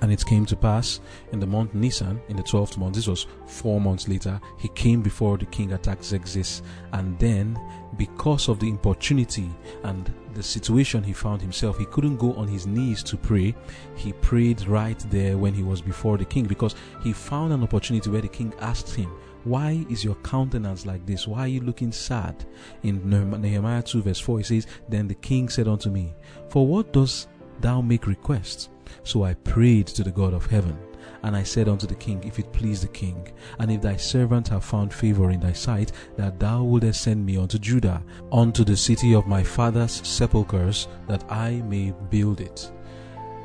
And 0.00 0.12
it 0.12 0.24
came 0.24 0.46
to 0.46 0.56
pass 0.56 1.00
in 1.32 1.40
the 1.40 1.46
month 1.46 1.74
Nisan, 1.74 2.20
in 2.28 2.36
the 2.36 2.42
twelfth 2.42 2.78
month, 2.78 2.94
this 2.94 3.06
was 3.06 3.26
four 3.46 3.80
months 3.80 4.08
later, 4.08 4.40
he 4.58 4.68
came 4.68 5.02
before 5.02 5.36
the 5.36 5.46
king 5.46 5.72
Artaxerxes, 5.72 6.62
and 6.92 7.18
then, 7.18 7.60
because 7.96 8.48
of 8.48 8.58
the 8.60 8.68
importunity 8.68 9.50
and 9.84 10.12
the 10.34 10.42
situation 10.42 11.02
he 11.02 11.12
found 11.12 11.42
himself, 11.42 11.78
he 11.78 11.84
couldn't 11.86 12.16
go 12.16 12.32
on 12.34 12.48
his 12.48 12.66
knees 12.66 13.02
to 13.02 13.16
pray. 13.16 13.54
He 13.96 14.12
prayed 14.14 14.66
right 14.66 14.98
there 15.10 15.36
when 15.36 15.54
he 15.54 15.62
was 15.62 15.80
before 15.82 16.16
the 16.16 16.24
king 16.24 16.44
because 16.44 16.74
he 17.02 17.12
found 17.12 17.52
an 17.52 17.62
opportunity 17.62 18.08
where 18.10 18.22
the 18.22 18.28
king 18.28 18.54
asked 18.60 18.94
him, 18.94 19.12
why 19.44 19.84
is 19.88 20.04
your 20.04 20.16
countenance 20.16 20.84
like 20.84 21.06
this? 21.06 21.26
Why 21.26 21.40
are 21.40 21.48
you 21.48 21.60
looking 21.60 21.92
sad? 21.92 22.44
In 22.82 23.08
Nehemiah 23.08 23.82
2, 23.82 24.02
verse 24.02 24.20
4, 24.20 24.40
it 24.40 24.46
says, 24.46 24.66
Then 24.88 25.08
the 25.08 25.14
king 25.14 25.48
said 25.48 25.68
unto 25.68 25.90
me, 25.90 26.14
For 26.48 26.66
what 26.66 26.92
dost 26.92 27.28
thou 27.60 27.80
make 27.80 28.06
request? 28.06 28.70
So 29.02 29.24
I 29.24 29.34
prayed 29.34 29.86
to 29.88 30.02
the 30.04 30.10
God 30.10 30.34
of 30.34 30.46
heaven. 30.46 30.78
And 31.22 31.36
I 31.36 31.42
said 31.42 31.68
unto 31.68 31.86
the 31.86 31.94
king, 31.94 32.22
If 32.24 32.38
it 32.38 32.52
please 32.52 32.82
the 32.82 32.88
king, 32.88 33.30
and 33.58 33.70
if 33.70 33.82
thy 33.82 33.96
servant 33.96 34.48
have 34.48 34.64
found 34.64 34.92
favor 34.92 35.30
in 35.30 35.40
thy 35.40 35.52
sight, 35.52 35.92
that 36.16 36.38
thou 36.38 36.62
wouldest 36.62 37.02
send 37.02 37.24
me 37.24 37.36
unto 37.36 37.58
Judah, 37.58 38.02
unto 38.32 38.64
the 38.64 38.76
city 38.76 39.14
of 39.14 39.26
my 39.26 39.42
father's 39.42 40.06
sepulchres, 40.06 40.88
that 41.08 41.24
I 41.30 41.62
may 41.66 41.92
build 42.10 42.40
it. 42.40 42.70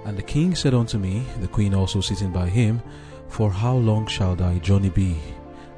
And 0.06 0.18
the 0.18 0.24
king 0.24 0.56
said 0.56 0.74
unto 0.74 0.98
me, 0.98 1.26
the 1.42 1.48
queen 1.48 1.74
also 1.74 2.00
sitting 2.00 2.32
by 2.32 2.48
him, 2.48 2.82
For 3.28 3.52
how 3.52 3.76
long 3.76 4.08
shall 4.08 4.36
thy 4.36 4.60
journey 4.60 4.90
be? 4.90 5.18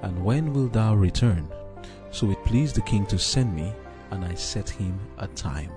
And 0.01 0.23
when 0.23 0.53
wilt 0.53 0.73
thou 0.73 0.95
return? 0.95 1.47
So 2.11 2.31
it 2.31 2.43
pleased 2.45 2.75
the 2.75 2.81
king 2.81 3.05
to 3.07 3.19
send 3.19 3.55
me, 3.55 3.73
and 4.11 4.23
I 4.23 4.33
set 4.35 4.69
him 4.69 4.99
a 5.17 5.27
time. 5.27 5.71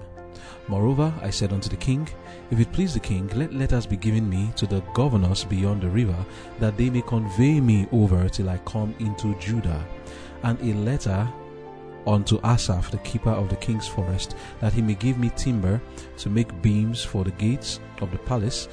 Moreover, 0.69 1.13
I 1.21 1.31
said 1.31 1.53
unto 1.53 1.69
the 1.69 1.77
king, 1.77 2.09
If 2.51 2.61
it 2.61 2.73
please 2.73 2.95
the 2.95 3.01
king, 3.01 3.29
let 3.35 3.53
letters 3.53 3.87
be 3.87 3.97
given 3.97 4.29
me 4.29 4.53
to 4.57 4.67
the 4.67 4.81
governors 4.95 5.45
beyond 5.45 5.83
the 5.83 5.89
river, 5.89 6.17
that 6.61 6.77
they 6.77 6.91
may 6.91 7.03
convey 7.03 7.61
me 7.61 7.89
over 7.93 8.29
till 8.29 8.49
I 8.49 8.59
come 8.59 8.95
into 9.01 9.35
Judah, 9.41 9.85
and 10.43 10.61
a 10.61 10.75
letter 10.79 11.29
unto 12.07 12.41
Asaph, 12.45 12.91
the 12.91 12.99
keeper 12.99 13.31
of 13.31 13.49
the 13.49 13.57
king's 13.57 13.89
forest, 13.89 14.37
that 14.61 14.73
he 14.73 14.83
may 14.83 14.95
give 14.95 15.19
me 15.19 15.31
timber 15.37 15.81
to 16.19 16.31
make 16.31 16.63
beams 16.63 17.03
for 17.03 17.25
the 17.25 17.33
gates 17.33 17.81
of 18.01 18.11
the 18.11 18.19
palace, 18.19 18.67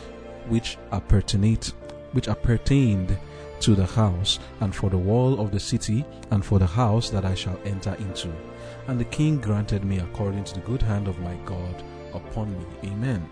which 0.48 0.78
appertained, 0.92 1.74
which 2.14 2.28
appertained 2.28 3.18
to 3.62 3.76
the 3.76 3.86
house, 3.86 4.40
and 4.62 4.76
for 4.76 4.90
the 4.90 4.98
wall 4.98 5.40
of 5.40 5.52
the 5.52 5.60
city, 5.60 6.06
and 6.32 6.46
for 6.46 6.60
the 6.60 6.68
house 6.68 7.10
that 7.10 7.26
I 7.26 7.36
shall 7.36 7.60
enter 7.66 7.96
into. 7.96 8.32
And 8.88 9.00
the 9.00 9.06
king 9.06 9.40
granted 9.40 9.84
me 9.84 10.00
according 10.00 10.44
to 10.46 10.56
the 10.56 10.62
good 10.62 10.82
hand 10.82 11.08
of 11.08 11.20
my 11.20 11.36
God 11.46 11.84
upon 12.14 12.58
me. 12.58 12.66
Amen. 12.86 13.30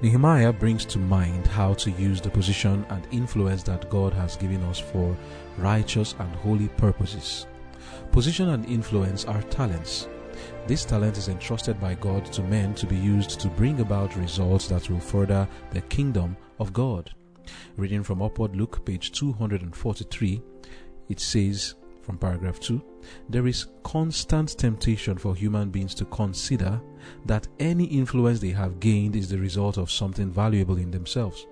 Nehemiah 0.00 0.52
brings 0.52 0.84
to 0.86 0.98
mind 0.98 1.46
how 1.48 1.74
to 1.74 1.90
use 1.90 2.20
the 2.20 2.30
position 2.30 2.86
and 2.88 3.06
influence 3.10 3.64
that 3.64 3.90
God 3.90 4.12
has 4.12 4.36
given 4.36 4.62
us 4.64 4.78
for 4.78 5.16
righteous 5.56 6.14
and 6.20 6.32
holy 6.36 6.68
purposes. 6.68 7.46
Position 8.12 8.50
and 8.50 8.64
influence 8.66 9.24
are 9.24 9.42
talents. 9.42 10.08
This 10.68 10.84
talent 10.84 11.18
is 11.18 11.28
entrusted 11.28 11.80
by 11.80 11.94
God 11.94 12.26
to 12.26 12.42
men 12.42 12.74
to 12.74 12.86
be 12.86 12.96
used 12.96 13.40
to 13.40 13.48
bring 13.48 13.80
about 13.80 14.14
results 14.16 14.68
that 14.68 14.88
will 14.88 15.00
further 15.00 15.48
the 15.72 15.80
kingdom 15.82 16.36
of 16.60 16.72
God. 16.72 17.10
Reading 17.76 18.02
from 18.02 18.22
Upward 18.22 18.56
Look, 18.56 18.84
page 18.84 19.12
243, 19.12 20.42
it 21.08 21.20
says 21.20 21.74
from 22.02 22.16
paragraph 22.16 22.58
2 22.60 22.82
There 23.28 23.46
is 23.46 23.66
constant 23.82 24.56
temptation 24.56 25.18
for 25.18 25.34
human 25.34 25.68
beings 25.70 25.94
to 25.96 26.06
consider 26.06 26.80
that 27.26 27.48
any 27.60 27.84
influence 27.84 28.40
they 28.40 28.50
have 28.50 28.80
gained 28.80 29.14
is 29.14 29.28
the 29.28 29.38
result 29.38 29.76
of 29.76 29.90
something 29.90 30.30
valuable 30.30 30.78
in 30.78 30.90
themselves. 30.90 31.46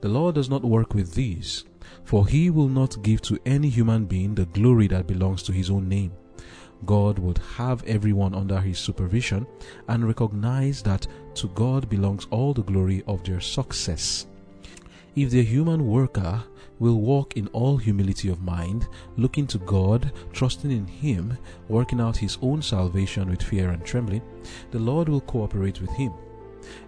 The 0.00 0.08
Lord 0.08 0.34
does 0.34 0.50
not 0.50 0.62
work 0.62 0.94
with 0.94 1.14
these, 1.14 1.64
for 2.04 2.26
He 2.26 2.50
will 2.50 2.68
not 2.68 3.02
give 3.02 3.22
to 3.22 3.38
any 3.46 3.70
human 3.70 4.04
being 4.04 4.34
the 4.34 4.44
glory 4.46 4.88
that 4.88 5.06
belongs 5.06 5.42
to 5.44 5.52
His 5.52 5.70
own 5.70 5.88
name. 5.88 6.12
God 6.84 7.18
would 7.18 7.38
have 7.56 7.82
everyone 7.84 8.34
under 8.34 8.60
His 8.60 8.78
supervision 8.78 9.46
and 9.88 10.06
recognize 10.06 10.82
that 10.82 11.06
to 11.36 11.48
God 11.48 11.88
belongs 11.88 12.26
all 12.30 12.52
the 12.52 12.62
glory 12.62 13.02
of 13.06 13.24
their 13.24 13.40
success. 13.40 14.26
If 15.18 15.30
the 15.30 15.42
human 15.42 15.88
worker 15.88 16.44
will 16.78 17.00
walk 17.00 17.36
in 17.36 17.48
all 17.48 17.76
humility 17.76 18.28
of 18.28 18.40
mind, 18.40 18.86
looking 19.16 19.48
to 19.48 19.58
God, 19.58 20.12
trusting 20.32 20.70
in 20.70 20.86
Him, 20.86 21.36
working 21.68 22.00
out 22.00 22.16
his 22.16 22.38
own 22.40 22.62
salvation 22.62 23.28
with 23.28 23.42
fear 23.42 23.70
and 23.70 23.84
trembling, 23.84 24.22
the 24.70 24.78
Lord 24.78 25.08
will 25.08 25.22
cooperate 25.22 25.80
with 25.80 25.90
him. 25.90 26.12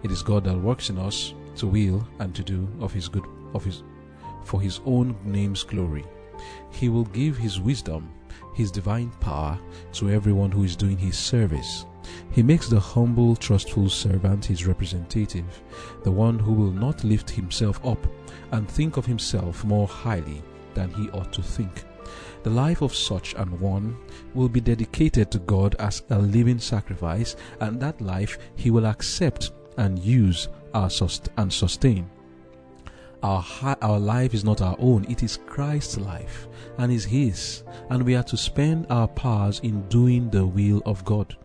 It 0.03 0.11
is 0.11 0.23
God 0.23 0.45
that 0.45 0.57
works 0.57 0.89
in 0.89 0.97
us 0.97 1.33
to 1.57 1.67
will 1.67 2.07
and 2.19 2.33
to 2.33 2.41
do 2.41 2.69
of 2.79 2.93
his 2.93 3.09
good 3.09 3.25
of 3.53 3.65
his 3.65 3.83
for 4.45 4.61
his 4.61 4.79
own 4.85 5.13
name's 5.25 5.63
glory. 5.63 6.05
He 6.71 6.87
will 6.87 7.03
give 7.03 7.35
his 7.35 7.59
wisdom, 7.59 8.13
his 8.53 8.71
divine 8.71 9.11
power 9.19 9.59
to 9.95 10.09
everyone 10.09 10.53
who 10.53 10.63
is 10.63 10.77
doing 10.77 10.97
his 10.97 11.17
service. 11.17 11.85
He 12.31 12.43
makes 12.43 12.67
the 12.67 12.79
humble, 12.79 13.35
trustful 13.35 13.89
servant 13.89 14.45
his 14.45 14.65
representative, 14.65 15.61
the 16.03 16.11
one 16.11 16.39
who 16.39 16.53
will 16.53 16.71
not 16.71 17.03
lift 17.03 17.29
himself 17.29 17.83
up 17.85 18.05
and 18.51 18.67
think 18.67 18.97
of 18.97 19.05
himself 19.05 19.63
more 19.63 19.87
highly 19.87 20.41
than 20.73 20.91
he 20.93 21.09
ought 21.09 21.31
to 21.33 21.43
think. 21.43 21.83
The 22.43 22.49
life 22.49 22.81
of 22.81 22.95
such 22.95 23.33
an 23.35 23.59
one 23.59 23.97
will 24.33 24.49
be 24.49 24.61
dedicated 24.61 25.31
to 25.31 25.39
God 25.39 25.75
as 25.79 26.03
a 26.09 26.19
living 26.19 26.59
sacrifice, 26.59 27.35
and 27.59 27.79
that 27.81 28.01
life 28.01 28.37
he 28.55 28.71
will 28.71 28.87
accept 28.87 29.51
and 29.77 29.99
use 29.99 30.47
and 30.73 31.53
sustain. 31.53 32.09
Our, 33.23 33.45
our 33.81 33.99
life 33.99 34.33
is 34.33 34.43
not 34.43 34.61
our 34.61 34.75
own, 34.79 35.05
it 35.07 35.21
is 35.21 35.37
Christ's 35.45 35.97
life 35.97 36.47
and 36.79 36.91
is 36.91 37.05
His, 37.05 37.63
and 37.89 38.03
we 38.03 38.15
are 38.15 38.23
to 38.23 38.37
spend 38.37 38.87
our 38.89 39.07
powers 39.07 39.59
in 39.59 39.87
doing 39.89 40.29
the 40.31 40.45
will 40.45 40.81
of 40.85 41.05
God. 41.05 41.35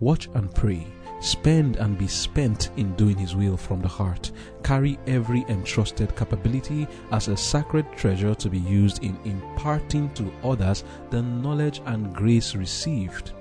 Watch 0.00 0.30
and 0.32 0.52
pray. 0.54 0.86
Spend 1.20 1.76
and 1.76 1.98
be 1.98 2.08
spent 2.08 2.70
in 2.78 2.94
doing 2.96 3.18
His 3.18 3.36
will 3.36 3.58
from 3.58 3.82
the 3.82 3.88
heart. 3.88 4.32
Carry 4.62 4.98
every 5.06 5.44
entrusted 5.48 6.16
capability 6.16 6.88
as 7.12 7.28
a 7.28 7.36
sacred 7.36 7.84
treasure 7.94 8.34
to 8.36 8.48
be 8.48 8.60
used 8.60 9.04
in 9.04 9.18
imparting 9.26 10.08
to 10.14 10.32
others 10.42 10.84
the 11.10 11.20
knowledge 11.20 11.82
and 11.84 12.14
grace 12.14 12.54
received. 12.54 13.32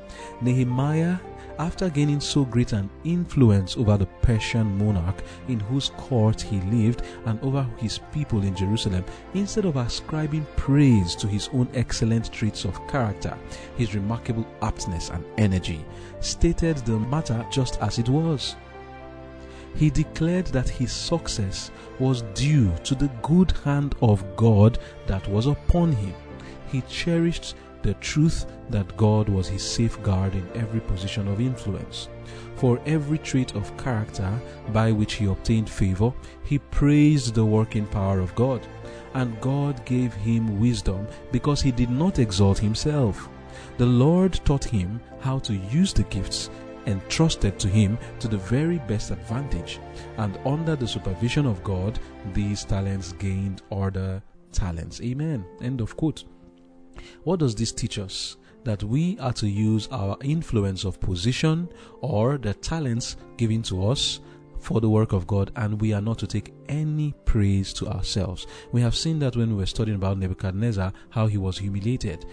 Nehemiah 0.41 1.17
after 1.59 1.89
gaining 1.89 2.21
so 2.21 2.45
great 2.45 2.71
an 2.71 2.89
influence 3.03 3.75
over 3.75 3.97
the 3.97 4.05
Persian 4.21 4.77
monarch 4.77 5.21
in 5.49 5.59
whose 5.59 5.89
court 5.97 6.41
he 6.41 6.61
lived 6.61 7.03
and 7.25 7.39
over 7.43 7.67
his 7.77 7.99
people 8.13 8.43
in 8.43 8.55
Jerusalem, 8.55 9.03
instead 9.33 9.65
of 9.65 9.75
ascribing 9.75 10.47
praise 10.55 11.15
to 11.17 11.27
his 11.27 11.49
own 11.53 11.67
excellent 11.73 12.31
traits 12.31 12.63
of 12.63 12.87
character, 12.87 13.37
his 13.77 13.93
remarkable 13.93 14.47
aptness 14.61 15.09
and 15.09 15.25
energy, 15.37 15.85
stated 16.21 16.77
the 16.77 16.97
matter 16.97 17.45
just 17.51 17.77
as 17.81 17.99
it 17.99 18.07
was. 18.07 18.55
He 19.75 19.89
declared 19.89 20.47
that 20.47 20.69
his 20.69 20.91
success 20.91 21.71
was 21.99 22.21
due 22.33 22.73
to 22.85 22.95
the 22.95 23.11
good 23.21 23.51
hand 23.63 23.95
of 24.01 24.23
God 24.35 24.79
that 25.07 25.27
was 25.27 25.45
upon 25.45 25.91
him. 25.91 26.13
He 26.71 26.81
cherished 26.81 27.55
the 27.81 27.93
truth 27.95 28.45
that 28.69 28.98
God 28.98 29.29
was 29.29 29.48
his 29.48 29.63
safeguard 29.63 30.33
in 30.36 30.48
every 30.55 30.79
position 30.81 31.27
of 31.27 31.39
influence. 31.39 32.09
For 32.55 32.79
every 32.86 33.17
trait 33.17 33.55
of 33.55 33.75
character 33.77 34.31
by 34.74 34.91
which 34.91 35.13
he 35.13 35.25
obtained 35.25 35.69
favor, 35.69 36.13
he 36.43 36.59
praised 36.59 37.33
the 37.33 37.45
working 37.45 37.88
power 37.88 38.19
of 38.19 38.36
God. 38.36 38.65
And 39.13 39.39
God 39.41 39.83
gave 39.86 40.13
him 40.13 40.59
wisdom 40.59 41.07
because 41.31 41.62
he 41.62 41.71
did 41.71 41.89
not 41.89 42.19
exalt 42.19 42.59
himself. 42.59 43.29
The 43.77 43.86
Lord 43.86 44.33
taught 44.45 44.65
him 44.65 45.00
how 45.21 45.39
to 45.39 45.55
use 45.55 45.93
the 45.93 46.03
gifts 46.03 46.50
entrusted 46.86 47.59
to 47.59 47.67
him 47.67 47.98
to 48.19 48.27
the 48.27 48.38
very 48.38 48.79
best 48.79 49.12
advantage. 49.12 49.79
And 50.17 50.38
under 50.45 50.75
the 50.75 50.88
supervision 50.88 51.45
of 51.45 51.63
God, 51.63 52.00
these 52.33 52.65
talents 52.65 53.13
gained 53.13 53.62
other 53.71 54.21
talents. 54.51 55.01
Amen. 55.01 55.45
End 55.62 55.81
of 55.81 55.95
quote. 55.95 56.24
What 57.24 57.39
does 57.39 57.56
this 57.56 57.72
teach 57.72 58.00
us? 58.00 58.38
That 58.63 58.84
we 58.84 59.18
are 59.20 59.34
to 59.34 59.48
use 59.48 59.88
our 59.91 60.18
influence 60.22 60.84
of 60.84 61.00
position 61.00 61.70
or 62.01 62.38
the 62.38 62.53
talents 62.53 63.15
given 63.38 63.62
to 63.63 63.88
us 63.88 64.20
for 64.60 64.82
the 64.82 64.89
work 64.89 65.13
of 65.13 65.25
God, 65.25 65.51
and 65.56 65.79
we 65.79 65.94
are 65.94 66.01
not 66.01 66.20
to 66.20 66.27
take 66.27 66.53
any 66.68 67.13
praise 67.25 67.72
to 67.74 67.88
ourselves. 67.88 68.46
We 68.72 68.82
have 68.82 68.96
seen 68.96 69.20
that 69.20 69.38
when 69.38 69.51
we 69.51 69.56
were 69.56 69.65
studying 69.65 69.96
about 69.96 70.18
Nebuchadnezzar, 70.18 70.91
how 71.10 71.27
he 71.27 71.38
was 71.38 71.58
humiliated. 71.58 72.25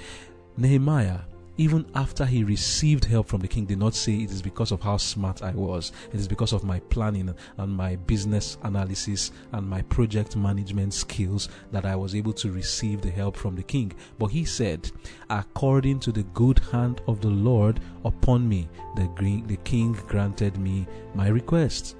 Nehemiah 0.56 1.20
even 1.58 1.86
after 1.94 2.24
he 2.24 2.44
received 2.44 3.04
help 3.04 3.28
from 3.28 3.40
the 3.40 3.48
king, 3.48 3.64
did 3.64 3.78
not 3.78 3.94
say 3.94 4.16
it 4.16 4.30
is 4.30 4.42
because 4.42 4.72
of 4.72 4.80
how 4.82 4.96
smart 4.96 5.42
I 5.42 5.52
was. 5.52 5.92
It 6.12 6.20
is 6.20 6.28
because 6.28 6.52
of 6.52 6.64
my 6.64 6.80
planning 6.80 7.34
and 7.56 7.72
my 7.76 7.96
business 7.96 8.58
analysis 8.62 9.32
and 9.52 9.66
my 9.66 9.82
project 9.82 10.36
management 10.36 10.92
skills 10.92 11.48
that 11.72 11.86
I 11.86 11.96
was 11.96 12.14
able 12.14 12.32
to 12.34 12.52
receive 12.52 13.00
the 13.00 13.10
help 13.10 13.36
from 13.36 13.56
the 13.56 13.62
king. 13.62 13.92
But 14.18 14.28
he 14.28 14.44
said, 14.44 14.90
according 15.30 16.00
to 16.00 16.12
the 16.12 16.24
good 16.34 16.58
hand 16.70 17.00
of 17.06 17.20
the 17.20 17.30
Lord 17.30 17.80
upon 18.04 18.48
me, 18.48 18.68
the, 18.94 19.08
the 19.46 19.58
king 19.64 19.92
granted 20.06 20.58
me 20.58 20.86
my 21.14 21.28
request. 21.28 21.96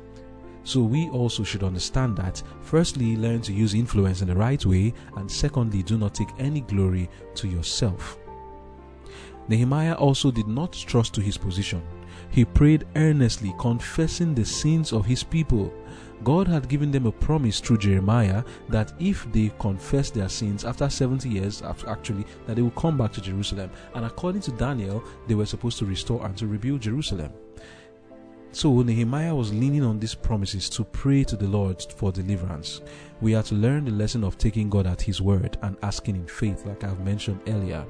So 0.65 0.83
we 0.83 1.09
also 1.11 1.45
should 1.45 1.63
understand 1.63 2.17
that 2.17 2.43
firstly, 2.61 3.17
learn 3.17 3.41
to 3.43 3.53
use 3.53 3.73
influence 3.73 4.21
in 4.21 4.27
the 4.27 4.35
right 4.35 4.67
way, 4.67 4.93
and 5.17 5.31
secondly, 5.31 5.85
do 5.85 5.97
not 5.97 6.15
take 6.15 6.31
any 6.39 6.61
glory 6.63 7.09
to 7.37 7.47
yourself. 7.47 8.19
Nehemiah 9.49 9.95
also 9.95 10.31
did 10.31 10.49
not 10.49 10.73
trust 10.73 11.15
to 11.15 11.21
his 11.21 11.37
position. 11.37 11.83
He 12.31 12.45
prayed 12.45 12.87
earnestly, 12.97 13.55
confessing 13.59 14.35
the 14.35 14.45
sins 14.45 14.93
of 14.93 15.07
his 15.07 15.23
people. 15.23 15.73
God 16.25 16.49
had 16.49 16.69
given 16.69 16.91
them 16.91 17.07
a 17.07 17.13
promise 17.13 17.61
through 17.61 17.79
Jeremiah 17.79 18.43
that 18.71 18.95
if 18.99 19.31
they 19.33 19.53
confess 19.59 20.11
their 20.11 20.29
sins 20.29 20.65
after 20.65 20.89
70 20.89 21.29
years, 21.29 21.63
actually, 21.87 22.25
that 22.47 22.57
they 22.57 22.63
will 22.63 22.71
come 22.71 22.97
back 22.97 23.13
to 23.13 23.21
Jerusalem. 23.21 23.71
And 23.95 24.05
according 24.05 24.41
to 24.43 24.53
Daniel, 24.53 25.05
they 25.27 25.35
were 25.35 25.47
supposed 25.47 25.79
to 25.79 25.87
restore 25.87 26.25
and 26.25 26.37
to 26.39 26.47
rebuild 26.47 26.81
Jerusalem. 26.81 27.33
So 28.53 28.81
Nehemiah 28.81 29.35
was 29.35 29.53
leaning 29.53 29.83
on 29.85 29.99
these 29.99 30.15
promises 30.15 30.71
to 30.71 30.85
pray 30.85 31.25
to 31.25 31.37
the 31.37 31.47
Lord 31.47 31.83
for 31.83 32.11
deliverance. 32.11 32.81
We 33.21 33.35
are 33.35 33.43
to 33.43 33.55
learn 33.55 33.85
the 33.85 33.91
lesson 33.91 34.25
of 34.25 34.39
taking 34.39 34.71
God 34.71 34.87
at 34.87 35.03
His 35.03 35.21
word 35.21 35.59
and 35.63 35.77
asking 35.83 36.17
in 36.17 36.27
faith, 36.27 36.65
like 36.65 36.83
I've 36.83 37.01
mentioned 37.01 37.41
earlier. 37.49 37.85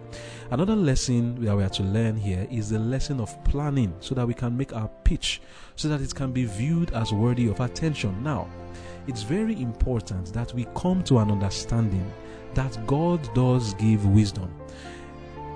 Another 0.50 0.74
lesson 0.74 1.44
that 1.44 1.56
we 1.56 1.62
are 1.62 1.68
to 1.68 1.82
learn 1.84 2.16
here 2.16 2.48
is 2.50 2.68
the 2.70 2.80
lesson 2.80 3.20
of 3.20 3.44
planning 3.44 3.94
so 4.00 4.14
that 4.16 4.26
we 4.26 4.34
can 4.34 4.56
make 4.56 4.72
our 4.72 4.90
pitch 5.04 5.40
so 5.76 5.88
that 5.88 6.00
it 6.00 6.14
can 6.14 6.32
be 6.32 6.44
viewed 6.44 6.92
as 6.92 7.12
worthy 7.12 7.48
of 7.48 7.60
attention. 7.60 8.20
Now, 8.22 8.48
it's 9.06 9.22
very 9.22 9.60
important 9.60 10.32
that 10.32 10.52
we 10.52 10.66
come 10.74 11.02
to 11.04 11.18
an 11.18 11.30
understanding 11.30 12.10
that 12.54 12.84
God 12.86 13.20
does 13.34 13.74
give 13.74 14.04
wisdom. 14.06 14.52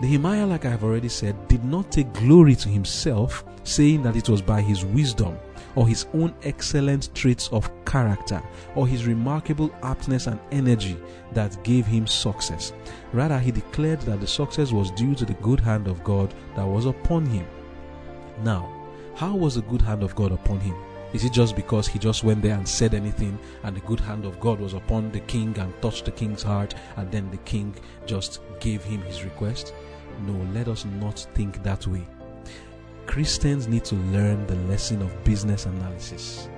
Nehemiah, 0.01 0.47
like 0.47 0.65
I 0.65 0.71
have 0.71 0.83
already 0.83 1.11
said, 1.11 1.37
did 1.47 1.63
not 1.63 1.93
take 1.93 2.11
glory 2.15 2.55
to 2.57 2.71
himself, 2.71 3.45
saying 3.65 4.03
that 4.03 4.17
it 4.17 4.31
was 4.31 4.41
by 4.41 4.63
his 4.63 4.83
wisdom 4.83 5.37
or 5.75 5.87
his 5.87 6.07
own 6.15 6.35
excellent 6.43 7.15
traits 7.15 7.49
of 7.53 7.71
character 7.85 8.43
or 8.75 8.89
his 8.89 9.07
remarkable 9.07 9.69
aptness 9.83 10.27
and 10.27 10.41
energy 10.53 10.97
that 11.33 11.63
gave 11.65 11.85
him 11.85 12.07
success. 12.07 12.73
Rather, 13.13 13.39
he 13.39 13.51
declared 13.51 14.01
that 14.01 14.21
the 14.21 14.27
success 14.27 14.73
was 14.73 14.91
due 14.93 15.15
to 15.15 15.27
the 15.27 15.35
good 15.35 15.61
hand 15.61 15.87
of 15.87 16.03
God 16.03 16.33
that 16.57 16.67
was 16.67 16.87
upon 16.87 17.27
him. 17.27 17.47
Now, 18.43 18.73
how 19.15 19.37
was 19.37 19.57
the 19.57 19.63
good 19.63 19.83
hand 19.83 20.03
of 20.03 20.15
God 20.15 20.33
upon 20.33 20.61
him? 20.61 20.77
Is 21.13 21.25
it 21.25 21.33
just 21.33 21.57
because 21.57 21.89
he 21.89 21.99
just 21.99 22.23
went 22.25 22.41
there 22.41 22.55
and 22.55 22.67
said 22.67 22.95
anything 22.95 23.39
and 23.65 23.77
the 23.77 23.81
good 23.81 24.01
hand 24.01 24.25
of 24.25 24.39
God 24.41 24.61
was 24.61 24.75
upon 24.75 25.11
the 25.11 25.21
king 25.21 25.59
and 25.59 25.75
touched 25.83 26.05
the 26.05 26.13
king's 26.13 26.43
heart 26.43 26.75
and 26.97 27.11
then 27.11 27.31
the 27.31 27.37
king 27.39 27.75
just 28.07 28.41
gave 28.61 28.83
him 28.85 29.03
his 29.03 29.25
request? 29.25 29.75
No, 30.27 30.33
let 30.53 30.69
us 30.69 30.85
not 30.85 31.19
think 31.35 31.63
that 31.63 31.87
way. 31.87 32.07
Christians 33.07 33.67
need 33.67 33.85
to 33.87 33.97
learn 33.97 34.47
the 34.47 34.57
lesson 34.69 35.03
of 35.03 35.25
business 35.25 35.67
analysis. 35.67 36.49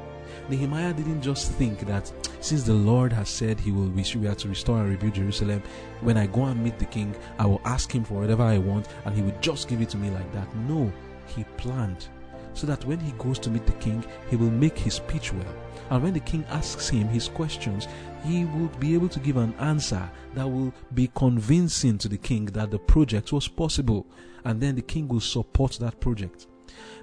Nehemiah 0.48 0.92
didn't 0.92 1.22
just 1.22 1.52
think 1.52 1.86
that 1.86 2.12
since 2.40 2.64
the 2.64 2.74
Lord 2.74 3.12
has 3.12 3.28
said 3.28 3.60
he 3.60 3.70
will 3.70 3.88
wish 3.88 4.16
we 4.16 4.26
are 4.26 4.34
to 4.34 4.48
restore 4.48 4.80
and 4.80 4.90
rebuild 4.90 5.14
Jerusalem, 5.14 5.62
when 6.00 6.16
I 6.16 6.26
go 6.26 6.44
and 6.44 6.62
meet 6.62 6.78
the 6.78 6.84
king, 6.84 7.14
I 7.38 7.46
will 7.46 7.60
ask 7.64 7.94
him 7.94 8.04
for 8.04 8.14
whatever 8.14 8.42
I 8.42 8.58
want 8.58 8.88
and 9.04 9.14
he 9.14 9.22
will 9.22 9.38
just 9.40 9.68
give 9.68 9.80
it 9.80 9.88
to 9.90 9.96
me 9.96 10.10
like 10.10 10.30
that. 10.32 10.54
No, 10.56 10.92
he 11.26 11.44
planned 11.56 12.08
so 12.54 12.66
that 12.66 12.84
when 12.84 13.00
he 13.00 13.12
goes 13.12 13.38
to 13.40 13.50
meet 13.50 13.66
the 13.66 13.72
king, 13.72 14.04
he 14.30 14.36
will 14.36 14.50
make 14.50 14.78
his 14.78 14.94
speech 14.94 15.32
well. 15.32 15.54
And 15.90 16.02
when 16.02 16.14
the 16.14 16.20
king 16.20 16.44
asks 16.48 16.88
him 16.88 17.08
his 17.08 17.28
questions, 17.28 17.86
he 18.24 18.44
will 18.44 18.68
be 18.78 18.94
able 18.94 19.08
to 19.10 19.20
give 19.20 19.36
an 19.36 19.54
answer 19.58 20.10
that 20.34 20.48
will 20.48 20.72
be 20.94 21.10
convincing 21.14 21.98
to 21.98 22.08
the 22.08 22.18
king 22.18 22.46
that 22.46 22.70
the 22.70 22.78
project 22.78 23.32
was 23.32 23.48
possible. 23.48 24.06
And 24.44 24.60
then 24.60 24.74
the 24.74 24.82
king 24.82 25.08
will 25.08 25.20
support 25.20 25.72
that 25.80 26.00
project. 26.00 26.46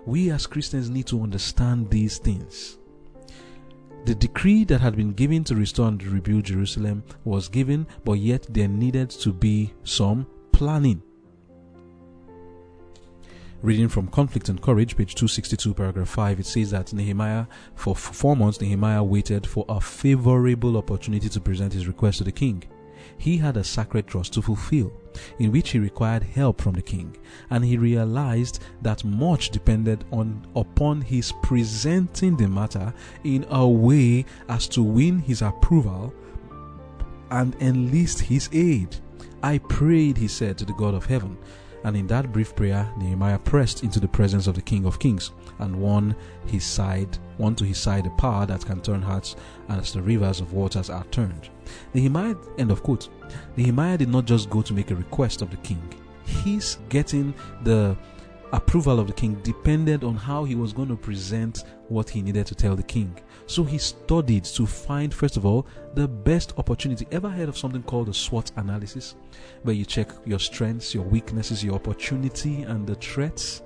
We 0.05 0.31
as 0.31 0.47
Christians 0.47 0.89
need 0.89 1.07
to 1.07 1.21
understand 1.21 1.89
these 1.89 2.17
things. 2.17 2.77
The 4.05 4.15
decree 4.15 4.63
that 4.65 4.81
had 4.81 4.95
been 4.95 5.13
given 5.13 5.43
to 5.45 5.55
restore 5.55 5.89
and 5.89 6.01
rebuild 6.01 6.45
Jerusalem 6.45 7.03
was 7.25 7.49
given, 7.49 7.85
but 8.05 8.13
yet 8.13 8.47
there 8.49 8.67
needed 8.67 9.09
to 9.11 9.33
be 9.33 9.73
some 9.83 10.25
planning. 10.51 11.03
Reading 13.61 13.89
from 13.89 14.07
Conflict 14.07 14.47
and 14.47 14.61
Courage, 14.61 14.95
page 14.95 15.15
262, 15.15 15.73
paragraph 15.73 16.07
5, 16.07 16.39
it 16.39 16.45
says 16.45 16.71
that 16.71 16.93
Nehemiah, 16.93 17.45
for 17.75 17.93
four 17.93 18.33
months, 18.33 18.61
Nehemiah 18.61 19.03
waited 19.03 19.45
for 19.45 19.65
a 19.67 19.81
favorable 19.81 20.77
opportunity 20.77 21.27
to 21.27 21.41
present 21.41 21.73
his 21.73 21.85
request 21.85 22.19
to 22.19 22.23
the 22.23 22.31
king. 22.31 22.63
He 23.17 23.35
had 23.35 23.57
a 23.57 23.63
sacred 23.65 24.07
trust 24.07 24.31
to 24.35 24.41
fulfill, 24.41 24.93
in 25.39 25.51
which 25.51 25.71
he 25.71 25.79
required 25.79 26.23
help 26.23 26.61
from 26.61 26.71
the 26.71 26.81
king, 26.81 27.17
and 27.49 27.65
he 27.65 27.77
realized 27.77 28.63
that 28.81 29.03
much 29.03 29.49
depended 29.49 30.05
on 30.13 30.47
upon 30.55 31.01
his 31.01 31.33
presenting 31.43 32.37
the 32.37 32.47
matter 32.47 32.93
in 33.25 33.45
a 33.49 33.67
way 33.67 34.23
as 34.47 34.69
to 34.69 34.81
win 34.81 35.19
his 35.19 35.41
approval 35.41 36.13
and 37.29 37.57
enlist 37.59 38.21
his 38.21 38.47
aid. 38.53 38.95
I 39.43 39.57
prayed, 39.57 40.17
he 40.17 40.29
said 40.29 40.57
to 40.59 40.65
the 40.65 40.73
God 40.73 40.93
of 40.93 41.05
heaven, 41.05 41.37
and 41.83 41.95
in 41.95 42.07
that 42.07 42.31
brief 42.31 42.55
prayer, 42.55 42.91
Nehemiah 42.97 43.39
pressed 43.39 43.83
into 43.83 43.99
the 43.99 44.07
presence 44.07 44.47
of 44.47 44.55
the 44.55 44.61
King 44.61 44.85
of 44.85 44.99
Kings 44.99 45.31
and 45.59 45.79
won 45.79 46.15
his 46.45 46.63
side, 46.63 47.17
won 47.37 47.55
to 47.55 47.63
his 47.63 47.77
side 47.77 48.05
a 48.05 48.09
power 48.11 48.45
that 48.45 48.65
can 48.65 48.81
turn 48.81 49.01
hearts 49.01 49.35
as 49.69 49.93
the 49.93 50.01
rivers 50.01 50.39
of 50.41 50.53
waters 50.53 50.89
are 50.89 51.05
turned. 51.05 51.49
Nehemiah, 51.93 52.35
end 52.57 52.71
of 52.71 52.83
quote. 52.83 53.09
Nehemiah 53.55 53.97
did 53.97 54.09
not 54.09 54.25
just 54.25 54.49
go 54.49 54.61
to 54.61 54.73
make 54.73 54.91
a 54.91 54.95
request 54.95 55.41
of 55.41 55.51
the 55.51 55.57
king. 55.57 55.81
His 56.25 56.77
getting 56.89 57.33
the 57.63 57.97
approval 58.51 58.99
of 58.99 59.07
the 59.07 59.13
king 59.13 59.35
depended 59.43 60.03
on 60.03 60.15
how 60.15 60.43
he 60.43 60.55
was 60.55 60.73
going 60.73 60.89
to 60.89 60.95
present 60.95 61.63
what 61.87 62.09
he 62.09 62.21
needed 62.21 62.47
to 62.47 62.55
tell 62.55 62.75
the 62.75 62.83
king. 62.83 63.15
So 63.49 63.63
he 63.63 63.79
studied 63.79 64.43
to 64.43 64.67
find, 64.67 65.11
first 65.11 65.35
of 65.35 65.43
all, 65.43 65.65
the 65.95 66.07
best 66.07 66.53
opportunity. 66.59 67.07
Ever 67.11 67.31
heard 67.31 67.49
of 67.49 67.57
something 67.57 67.81
called 67.81 68.07
a 68.07 68.13
SWOT 68.13 68.51
analysis? 68.57 69.15
Where 69.63 69.73
you 69.73 69.85
check 69.85 70.11
your 70.23 70.37
strengths, 70.37 70.93
your 70.93 71.03
weaknesses, 71.03 71.63
your 71.63 71.73
opportunity, 71.73 72.61
and 72.61 72.85
the 72.85 72.93
threats? 72.93 73.63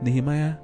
Nehemiah 0.00 0.54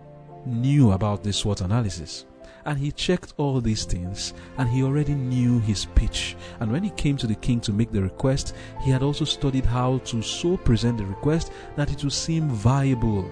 knew 0.47 0.93
about 0.93 1.23
this 1.23 1.37
SWOT 1.37 1.61
analysis. 1.61 2.25
And 2.65 2.79
he 2.79 2.91
checked 2.91 3.35
all 3.37 3.61
these 3.61 3.85
things 3.85 4.33
and 4.57 4.67
he 4.67 4.83
already 4.83 5.13
knew 5.15 5.61
his 5.61 5.85
pitch. 5.95 6.35
And 6.61 6.73
when 6.73 6.83
he 6.83 6.91
came 6.91 7.19
to 7.19 7.27
the 7.27 7.35
king 7.35 7.61
to 7.61 7.73
make 7.73 7.93
the 7.93 8.01
request, 8.01 8.55
he 8.83 8.91
had 8.91 9.03
also 9.03 9.27
studied 9.27 9.67
how 9.67 9.99
to 9.99 10.23
so 10.23 10.57
present 10.57 10.97
the 10.97 11.05
request 11.05 11.53
that 11.77 11.93
it 11.93 12.03
would 12.03 12.15
seem 12.15 12.49
viable 12.49 13.31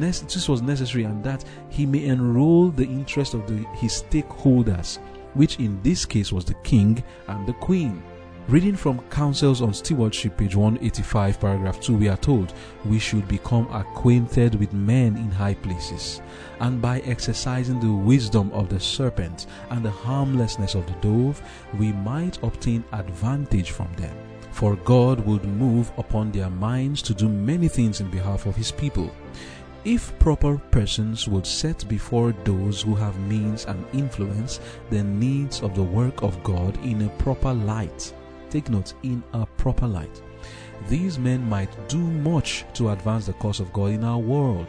this 0.00 0.48
was 0.48 0.62
necessary 0.62 1.04
and 1.04 1.22
that 1.24 1.44
he 1.68 1.86
may 1.86 2.04
enroll 2.04 2.70
the 2.70 2.84
interest 2.84 3.34
of 3.34 3.46
the, 3.46 3.64
his 3.74 4.02
stakeholders, 4.02 4.98
which 5.34 5.58
in 5.58 5.80
this 5.82 6.04
case 6.04 6.32
was 6.32 6.44
the 6.44 6.54
king 6.64 7.02
and 7.28 7.46
the 7.46 7.52
queen. 7.54 8.02
Reading 8.48 8.76
from 8.76 9.00
Counsels 9.10 9.60
on 9.60 9.74
Stewardship, 9.74 10.36
page 10.36 10.54
185, 10.54 11.40
paragraph 11.40 11.80
2, 11.80 11.96
we 11.96 12.08
are 12.08 12.16
told 12.16 12.52
we 12.84 12.98
should 12.98 13.26
become 13.26 13.66
acquainted 13.72 14.54
with 14.54 14.72
men 14.72 15.16
in 15.16 15.32
high 15.32 15.54
places, 15.54 16.22
and 16.60 16.80
by 16.80 17.00
exercising 17.00 17.80
the 17.80 17.92
wisdom 17.92 18.52
of 18.52 18.68
the 18.68 18.78
serpent 18.78 19.46
and 19.70 19.84
the 19.84 19.90
harmlessness 19.90 20.76
of 20.76 20.86
the 20.86 20.92
dove, 21.00 21.42
we 21.76 21.90
might 21.92 22.40
obtain 22.44 22.84
advantage 22.92 23.72
from 23.72 23.92
them. 23.94 24.16
for 24.56 24.74
God 24.74 25.20
would 25.26 25.44
move 25.44 25.92
upon 25.98 26.32
their 26.32 26.48
minds 26.48 27.02
to 27.02 27.12
do 27.12 27.28
many 27.28 27.68
things 27.68 28.00
in 28.00 28.10
behalf 28.10 28.46
of 28.46 28.56
his 28.56 28.72
people. 28.72 29.14
If 29.86 30.18
proper 30.18 30.58
persons 30.72 31.28
would 31.28 31.46
set 31.46 31.86
before 31.88 32.34
those 32.42 32.82
who 32.82 32.96
have 32.96 33.16
means 33.20 33.66
and 33.66 33.86
influence 33.92 34.58
the 34.90 35.04
needs 35.04 35.62
of 35.62 35.76
the 35.76 35.82
work 35.84 36.24
of 36.24 36.42
God 36.42 36.76
in 36.84 37.02
a 37.02 37.08
proper 37.22 37.54
light, 37.54 38.12
take 38.50 38.68
note, 38.68 38.94
in 39.04 39.22
a 39.32 39.46
proper 39.46 39.86
light, 39.86 40.20
these 40.88 41.20
men 41.20 41.48
might 41.48 41.70
do 41.88 41.98
much 41.98 42.64
to 42.74 42.90
advance 42.90 43.26
the 43.26 43.34
cause 43.34 43.60
of 43.60 43.72
God 43.72 43.92
in 43.92 44.02
our 44.02 44.18
world. 44.18 44.66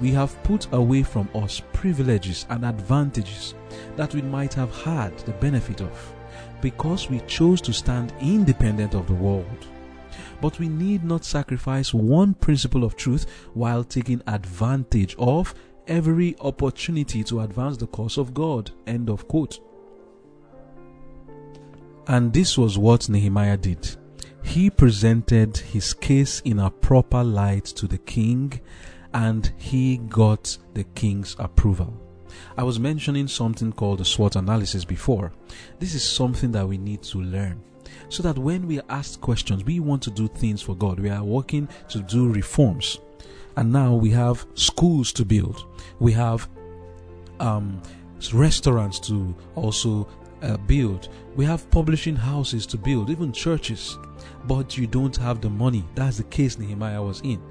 We 0.00 0.12
have 0.12 0.42
put 0.44 0.66
away 0.72 1.02
from 1.02 1.28
us 1.34 1.60
privileges 1.74 2.46
and 2.48 2.64
advantages 2.64 3.52
that 3.96 4.14
we 4.14 4.22
might 4.22 4.54
have 4.54 4.74
had 4.82 5.14
the 5.18 5.32
benefit 5.32 5.82
of 5.82 6.14
because 6.62 7.10
we 7.10 7.20
chose 7.26 7.60
to 7.60 7.74
stand 7.74 8.14
independent 8.18 8.94
of 8.94 9.08
the 9.08 9.12
world. 9.12 9.66
But 10.40 10.58
we 10.58 10.68
need 10.68 11.04
not 11.04 11.24
sacrifice 11.24 11.92
one 11.92 12.34
principle 12.34 12.84
of 12.84 12.96
truth 12.96 13.26
while 13.54 13.82
taking 13.82 14.22
advantage 14.26 15.16
of 15.18 15.54
every 15.86 16.36
opportunity 16.40 17.24
to 17.24 17.40
advance 17.40 17.76
the 17.76 17.86
cause 17.88 18.18
of 18.18 18.34
God. 18.34 18.70
End 18.86 19.10
of 19.10 19.26
quote. 19.26 19.58
And 22.06 22.32
this 22.32 22.56
was 22.56 22.78
what 22.78 23.08
Nehemiah 23.08 23.56
did. 23.56 23.96
He 24.42 24.70
presented 24.70 25.56
his 25.56 25.92
case 25.92 26.40
in 26.40 26.58
a 26.58 26.70
proper 26.70 27.22
light 27.22 27.66
to 27.66 27.86
the 27.86 27.98
king 27.98 28.60
and 29.12 29.52
he 29.56 29.98
got 29.98 30.56
the 30.74 30.84
king's 30.84 31.36
approval. 31.38 31.92
I 32.56 32.62
was 32.62 32.78
mentioning 32.78 33.28
something 33.28 33.72
called 33.72 33.98
the 33.98 34.04
SWOT 34.04 34.36
analysis 34.36 34.84
before. 34.84 35.32
This 35.78 35.94
is 35.94 36.02
something 36.02 36.52
that 36.52 36.66
we 36.66 36.78
need 36.78 37.02
to 37.04 37.20
learn 37.20 37.62
so 38.08 38.22
that 38.22 38.38
when 38.38 38.66
we 38.66 38.78
are 38.78 38.84
asked 38.88 39.20
questions, 39.20 39.64
we 39.64 39.80
want 39.80 40.02
to 40.02 40.10
do 40.10 40.28
things 40.28 40.62
for 40.62 40.74
God. 40.74 41.00
We 41.00 41.10
are 41.10 41.24
working 41.24 41.68
to 41.88 42.00
do 42.00 42.32
reforms. 42.32 42.98
And 43.56 43.72
now 43.72 43.94
we 43.94 44.10
have 44.10 44.46
schools 44.54 45.12
to 45.14 45.24
build. 45.24 45.64
We 45.98 46.12
have 46.12 46.48
um, 47.40 47.82
restaurants 48.32 49.00
to 49.00 49.34
also 49.54 50.08
uh, 50.42 50.56
build. 50.58 51.08
We 51.36 51.44
have 51.44 51.70
publishing 51.70 52.16
houses 52.16 52.66
to 52.66 52.78
build, 52.78 53.10
even 53.10 53.32
churches. 53.32 53.98
But 54.44 54.78
you 54.78 54.86
don't 54.86 55.16
have 55.16 55.40
the 55.40 55.50
money. 55.50 55.84
That's 55.94 56.18
the 56.18 56.24
case 56.24 56.58
Nehemiah 56.58 57.02
was 57.02 57.20
in. 57.22 57.42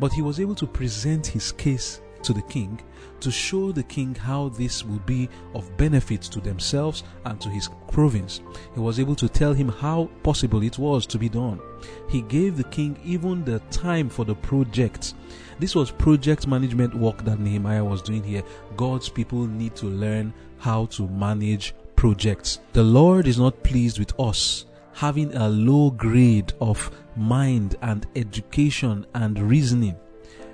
But 0.00 0.12
he 0.12 0.22
was 0.22 0.40
able 0.40 0.54
to 0.56 0.66
present 0.66 1.26
his 1.26 1.52
case 1.52 2.00
to 2.22 2.32
the 2.32 2.42
king 2.42 2.80
to 3.22 3.30
show 3.30 3.72
the 3.72 3.82
king 3.82 4.14
how 4.14 4.50
this 4.50 4.84
will 4.84 5.00
be 5.00 5.28
of 5.54 5.76
benefit 5.76 6.22
to 6.22 6.40
themselves 6.40 7.04
and 7.24 7.40
to 7.40 7.48
his 7.48 7.68
province. 7.90 8.40
He 8.74 8.80
was 8.80 9.00
able 9.00 9.14
to 9.16 9.28
tell 9.28 9.52
him 9.52 9.68
how 9.68 10.10
possible 10.22 10.62
it 10.62 10.78
was 10.78 11.06
to 11.06 11.18
be 11.18 11.28
done. 11.28 11.60
He 12.08 12.22
gave 12.22 12.56
the 12.56 12.64
king 12.64 12.98
even 13.04 13.44
the 13.44 13.60
time 13.70 14.08
for 14.08 14.24
the 14.24 14.34
project. 14.34 15.14
This 15.58 15.74
was 15.74 15.90
project 15.90 16.46
management 16.46 16.94
work 16.94 17.24
that 17.24 17.40
Nehemiah 17.40 17.84
was 17.84 18.02
doing 18.02 18.22
here. 18.22 18.42
God's 18.76 19.08
people 19.08 19.46
need 19.46 19.74
to 19.76 19.86
learn 19.86 20.34
how 20.58 20.86
to 20.86 21.08
manage 21.08 21.74
projects. 21.96 22.60
The 22.72 22.82
Lord 22.82 23.26
is 23.26 23.38
not 23.38 23.62
pleased 23.62 23.98
with 23.98 24.18
us 24.18 24.66
having 24.94 25.34
a 25.34 25.48
low 25.48 25.90
grade 25.90 26.52
of 26.60 26.90
mind 27.16 27.76
and 27.82 28.06
education 28.14 29.06
and 29.14 29.38
reasoning. 29.38 29.96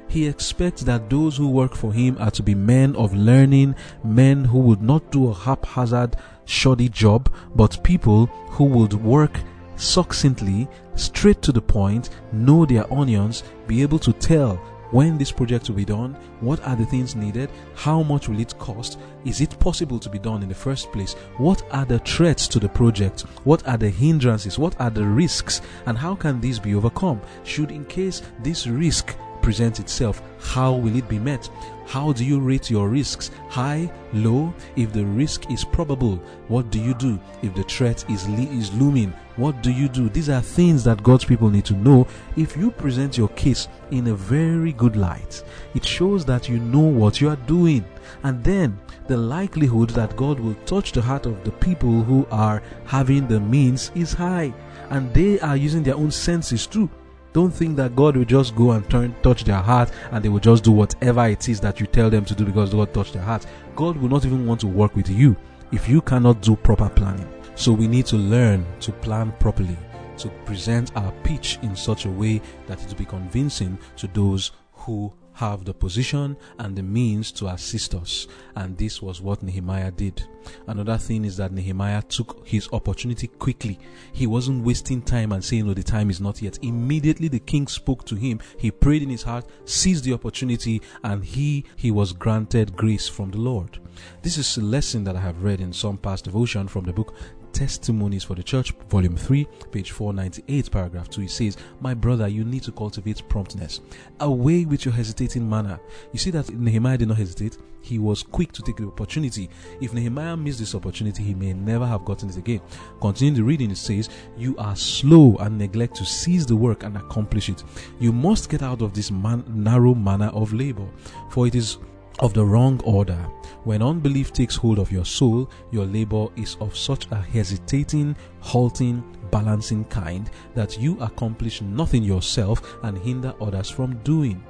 He 0.08 0.26
expects 0.26 0.82
that 0.84 1.10
those 1.10 1.36
who 1.36 1.50
work 1.50 1.74
for 1.74 1.92
him 1.92 2.16
are 2.18 2.30
to 2.30 2.42
be 2.42 2.54
men 2.54 2.96
of 2.96 3.14
learning, 3.14 3.74
men 4.02 4.44
who 4.44 4.58
would 4.60 4.82
not 4.82 5.10
do 5.12 5.28
a 5.28 5.34
haphazard, 5.34 6.16
shoddy 6.46 6.88
job, 6.88 7.30
but 7.54 7.82
people 7.84 8.26
who 8.26 8.64
would 8.64 8.94
work 8.94 9.38
succinctly, 9.76 10.66
straight 10.94 11.42
to 11.42 11.52
the 11.52 11.60
point, 11.60 12.08
know 12.32 12.64
their 12.64 12.90
onions, 12.92 13.44
be 13.66 13.82
able 13.82 13.98
to 13.98 14.12
tell 14.14 14.56
when 14.90 15.18
this 15.18 15.30
project 15.30 15.68
will 15.68 15.76
be 15.76 15.84
done, 15.84 16.14
what 16.40 16.66
are 16.66 16.74
the 16.74 16.86
things 16.86 17.14
needed, 17.14 17.50
how 17.74 18.02
much 18.02 18.28
will 18.28 18.40
it 18.40 18.58
cost, 18.58 18.98
is 19.26 19.42
it 19.42 19.58
possible 19.60 19.98
to 19.98 20.08
be 20.08 20.18
done 20.18 20.42
in 20.42 20.48
the 20.48 20.54
first 20.54 20.90
place, 20.92 21.12
what 21.36 21.62
are 21.70 21.84
the 21.84 21.98
threats 21.98 22.48
to 22.48 22.58
the 22.58 22.68
project, 22.70 23.20
what 23.44 23.66
are 23.68 23.76
the 23.76 23.90
hindrances, 23.90 24.58
what 24.58 24.80
are 24.80 24.88
the 24.88 25.04
risks, 25.04 25.60
and 25.84 25.98
how 25.98 26.14
can 26.14 26.40
these 26.40 26.58
be 26.58 26.74
overcome? 26.74 27.20
Should, 27.44 27.70
in 27.70 27.84
case 27.84 28.22
this 28.42 28.66
risk 28.66 29.14
presents 29.48 29.80
itself, 29.80 30.20
how 30.40 30.74
will 30.74 30.94
it 30.94 31.08
be 31.08 31.18
met? 31.18 31.48
How 31.86 32.12
do 32.12 32.22
you 32.22 32.38
rate 32.38 32.68
your 32.68 32.90
risks? 32.90 33.30
High, 33.48 33.90
low? 34.12 34.52
If 34.76 34.92
the 34.92 35.06
risk 35.06 35.50
is 35.50 35.64
probable, 35.64 36.16
what 36.48 36.70
do 36.70 36.78
you 36.78 36.92
do? 36.92 37.18
If 37.40 37.54
the 37.54 37.62
threat 37.62 38.04
is, 38.10 38.28
is 38.28 38.74
looming, 38.74 39.14
what 39.36 39.62
do 39.62 39.72
you 39.72 39.88
do? 39.88 40.10
These 40.10 40.28
are 40.28 40.42
things 40.42 40.84
that 40.84 41.02
God's 41.02 41.24
people 41.24 41.48
need 41.48 41.64
to 41.64 41.72
know. 41.72 42.06
If 42.36 42.58
you 42.58 42.70
present 42.70 43.16
your 43.16 43.30
case 43.30 43.68
in 43.90 44.08
a 44.08 44.14
very 44.14 44.74
good 44.74 44.96
light, 44.96 45.42
it 45.74 45.82
shows 45.82 46.26
that 46.26 46.46
you 46.46 46.58
know 46.58 46.80
what 47.00 47.22
you 47.22 47.30
are 47.30 47.42
doing. 47.46 47.86
And 48.24 48.44
then 48.44 48.78
the 49.06 49.16
likelihood 49.16 49.88
that 49.90 50.14
God 50.14 50.38
will 50.38 50.56
touch 50.66 50.92
the 50.92 51.00
heart 51.00 51.24
of 51.24 51.42
the 51.42 51.52
people 51.52 52.02
who 52.02 52.26
are 52.30 52.62
having 52.84 53.26
the 53.26 53.40
means 53.40 53.92
is 53.94 54.12
high. 54.12 54.52
And 54.90 55.10
they 55.14 55.40
are 55.40 55.56
using 55.56 55.82
their 55.82 55.96
own 55.96 56.10
senses 56.10 56.66
too. 56.66 56.90
Don't 57.38 57.54
think 57.54 57.76
that 57.76 57.94
God 57.94 58.16
will 58.16 58.24
just 58.24 58.56
go 58.56 58.72
and 58.72 58.90
turn, 58.90 59.14
touch 59.22 59.44
their 59.44 59.62
heart 59.62 59.92
and 60.10 60.24
they 60.24 60.28
will 60.28 60.40
just 60.40 60.64
do 60.64 60.72
whatever 60.72 61.24
it 61.28 61.48
is 61.48 61.60
that 61.60 61.78
you 61.78 61.86
tell 61.86 62.10
them 62.10 62.24
to 62.24 62.34
do 62.34 62.44
because 62.44 62.74
God 62.74 62.92
touched 62.92 63.12
their 63.12 63.22
heart. 63.22 63.46
God 63.76 63.96
will 63.96 64.08
not 64.08 64.24
even 64.24 64.44
want 64.44 64.60
to 64.62 64.66
work 64.66 64.96
with 64.96 65.08
you 65.08 65.36
if 65.70 65.88
you 65.88 66.00
cannot 66.00 66.42
do 66.42 66.56
proper 66.56 66.88
planning. 66.88 67.28
So 67.54 67.72
we 67.72 67.86
need 67.86 68.06
to 68.06 68.16
learn 68.16 68.66
to 68.80 68.90
plan 68.90 69.30
properly, 69.38 69.76
to 70.16 70.30
present 70.46 70.90
our 70.96 71.12
pitch 71.22 71.60
in 71.62 71.76
such 71.76 72.06
a 72.06 72.10
way 72.10 72.42
that 72.66 72.82
it 72.82 72.88
will 72.88 72.96
be 72.96 73.04
convincing 73.04 73.78
to 73.98 74.08
those 74.08 74.50
who 74.72 75.12
have 75.38 75.64
the 75.64 75.72
position 75.72 76.36
and 76.58 76.74
the 76.74 76.82
means 76.82 77.30
to 77.30 77.46
assist 77.46 77.94
us. 77.94 78.26
And 78.56 78.76
this 78.76 79.00
was 79.00 79.20
what 79.20 79.40
Nehemiah 79.40 79.92
did. 79.92 80.24
Another 80.66 80.98
thing 80.98 81.24
is 81.24 81.36
that 81.36 81.52
Nehemiah 81.52 82.02
took 82.02 82.44
his 82.44 82.68
opportunity 82.72 83.28
quickly. 83.28 83.78
He 84.12 84.26
wasn't 84.26 84.64
wasting 84.64 85.00
time 85.00 85.30
and 85.30 85.44
saying, 85.44 85.64
No, 85.64 85.74
the 85.74 85.84
time 85.84 86.10
is 86.10 86.20
not 86.20 86.42
yet. 86.42 86.58
Immediately 86.62 87.28
the 87.28 87.38
king 87.38 87.68
spoke 87.68 88.04
to 88.06 88.16
him. 88.16 88.40
He 88.58 88.72
prayed 88.72 89.04
in 89.04 89.10
his 89.10 89.22
heart, 89.22 89.46
seized 89.64 90.02
the 90.02 90.12
opportunity, 90.12 90.82
and 91.04 91.24
he 91.24 91.64
he 91.76 91.92
was 91.92 92.12
granted 92.12 92.76
grace 92.76 93.06
from 93.06 93.30
the 93.30 93.38
Lord. 93.38 93.78
This 94.22 94.38
is 94.38 94.56
a 94.56 94.62
lesson 94.62 95.04
that 95.04 95.16
I 95.16 95.20
have 95.20 95.44
read 95.44 95.60
in 95.60 95.72
some 95.72 95.98
past 95.98 96.24
devotion 96.24 96.66
from 96.66 96.84
the 96.84 96.92
book 96.92 97.14
Testimonies 97.52 98.24
for 98.24 98.34
the 98.34 98.42
Church, 98.42 98.72
Volume 98.88 99.16
3, 99.16 99.46
page 99.72 99.90
498, 99.90 100.70
paragraph 100.70 101.08
2. 101.10 101.22
It 101.22 101.30
says, 101.30 101.56
My 101.80 101.94
brother, 101.94 102.28
you 102.28 102.44
need 102.44 102.62
to 102.64 102.72
cultivate 102.72 103.28
promptness. 103.28 103.80
Away 104.20 104.64
with 104.64 104.84
your 104.84 104.94
hesitating 104.94 105.48
manner. 105.48 105.80
You 106.12 106.18
see 106.18 106.30
that 106.30 106.50
Nehemiah 106.50 106.98
did 106.98 107.08
not 107.08 107.18
hesitate. 107.18 107.58
He 107.80 107.98
was 107.98 108.22
quick 108.22 108.52
to 108.52 108.62
take 108.62 108.76
the 108.76 108.86
opportunity. 108.86 109.48
If 109.80 109.94
Nehemiah 109.94 110.36
missed 110.36 110.58
this 110.58 110.74
opportunity, 110.74 111.22
he 111.22 111.34
may 111.34 111.52
never 111.52 111.86
have 111.86 112.04
gotten 112.04 112.28
it 112.28 112.36
again. 112.36 112.60
Continue 113.00 113.34
the 113.34 113.44
reading, 113.44 113.70
it 113.70 113.78
says, 113.78 114.08
You 114.36 114.56
are 114.58 114.76
slow 114.76 115.36
and 115.36 115.56
neglect 115.56 115.96
to 115.96 116.04
seize 116.04 116.46
the 116.46 116.56
work 116.56 116.82
and 116.82 116.96
accomplish 116.96 117.48
it. 117.48 117.64
You 117.98 118.12
must 118.12 118.50
get 118.50 118.62
out 118.62 118.82
of 118.82 118.94
this 118.94 119.10
man- 119.10 119.44
narrow 119.48 119.94
manner 119.94 120.28
of 120.28 120.52
labor, 120.52 120.88
for 121.30 121.46
it 121.46 121.54
is 121.54 121.78
of 122.20 122.34
the 122.34 122.44
wrong 122.44 122.80
order. 122.84 123.18
When 123.64 123.82
unbelief 123.82 124.32
takes 124.32 124.56
hold 124.56 124.78
of 124.78 124.92
your 124.92 125.04
soul, 125.04 125.50
your 125.70 125.86
labor 125.86 126.28
is 126.36 126.56
of 126.60 126.76
such 126.76 127.06
a 127.10 127.16
hesitating, 127.16 128.16
halting, 128.40 129.02
balancing 129.30 129.84
kind 129.86 130.30
that 130.54 130.78
you 130.80 130.98
accomplish 131.00 131.60
nothing 131.60 132.02
yourself 132.02 132.78
and 132.82 132.96
hinder 132.98 133.34
others 133.40 133.68
from 133.70 133.98
doing. 133.98 134.42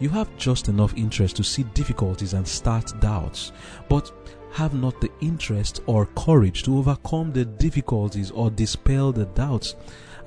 You 0.00 0.08
have 0.10 0.34
just 0.36 0.68
enough 0.68 0.94
interest 0.96 1.36
to 1.36 1.44
see 1.44 1.62
difficulties 1.74 2.34
and 2.34 2.46
start 2.46 2.92
doubts, 3.00 3.52
but 3.88 4.12
have 4.52 4.74
not 4.74 5.00
the 5.00 5.10
interest 5.20 5.82
or 5.86 6.06
courage 6.16 6.62
to 6.64 6.78
overcome 6.78 7.32
the 7.32 7.44
difficulties 7.44 8.30
or 8.30 8.50
dispel 8.50 9.12
the 9.12 9.26
doubts. 9.26 9.76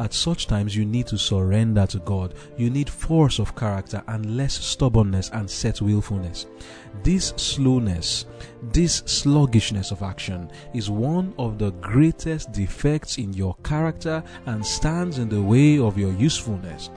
At 0.01 0.15
such 0.15 0.47
times, 0.47 0.75
you 0.75 0.83
need 0.83 1.05
to 1.07 1.17
surrender 1.19 1.85
to 1.85 1.99
God. 1.99 2.33
You 2.57 2.71
need 2.71 2.89
force 2.89 3.37
of 3.37 3.55
character 3.55 4.01
and 4.07 4.35
less 4.35 4.55
stubbornness 4.55 5.29
and 5.29 5.47
set 5.47 5.79
willfulness. 5.79 6.47
This 7.03 7.35
slowness, 7.37 8.25
this 8.73 9.03
sluggishness 9.05 9.91
of 9.91 10.01
action 10.01 10.49
is 10.73 10.89
one 10.89 11.35
of 11.37 11.59
the 11.59 11.69
greatest 11.73 12.51
defects 12.51 13.19
in 13.19 13.31
your 13.33 13.55
character 13.63 14.23
and 14.47 14.65
stands 14.65 15.19
in 15.19 15.29
the 15.29 15.39
way 15.39 15.77
of 15.77 15.99
your 15.99 16.13
usefulness. 16.13 16.89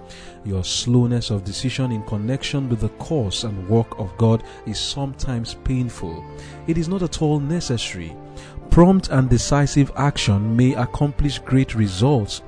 Your 0.47 0.65
slowness 0.65 1.29
of 1.29 1.45
decision 1.45 1.93
in 1.93 2.05
connection 2.05 2.71
with 2.71 2.81
the 2.81 2.89
course 2.89 3.45
and 3.45 3.69
work 3.69 3.99
of 3.99 4.17
God 4.17 4.45
is 4.65 4.81
sometimes 4.81 5.57
painful. 5.63 6.25
It 6.67 6.79
is 6.79 6.89
not 6.89 7.03
at 7.03 7.21
all 7.21 7.39
necessary. 7.39 8.17
Prompt 8.71 9.09
and 9.11 9.29
decisive 9.29 9.93
action 9.95 10.57
may 10.57 10.75
accomplish 10.75 11.39
great 11.39 11.75
results. 11.75 12.41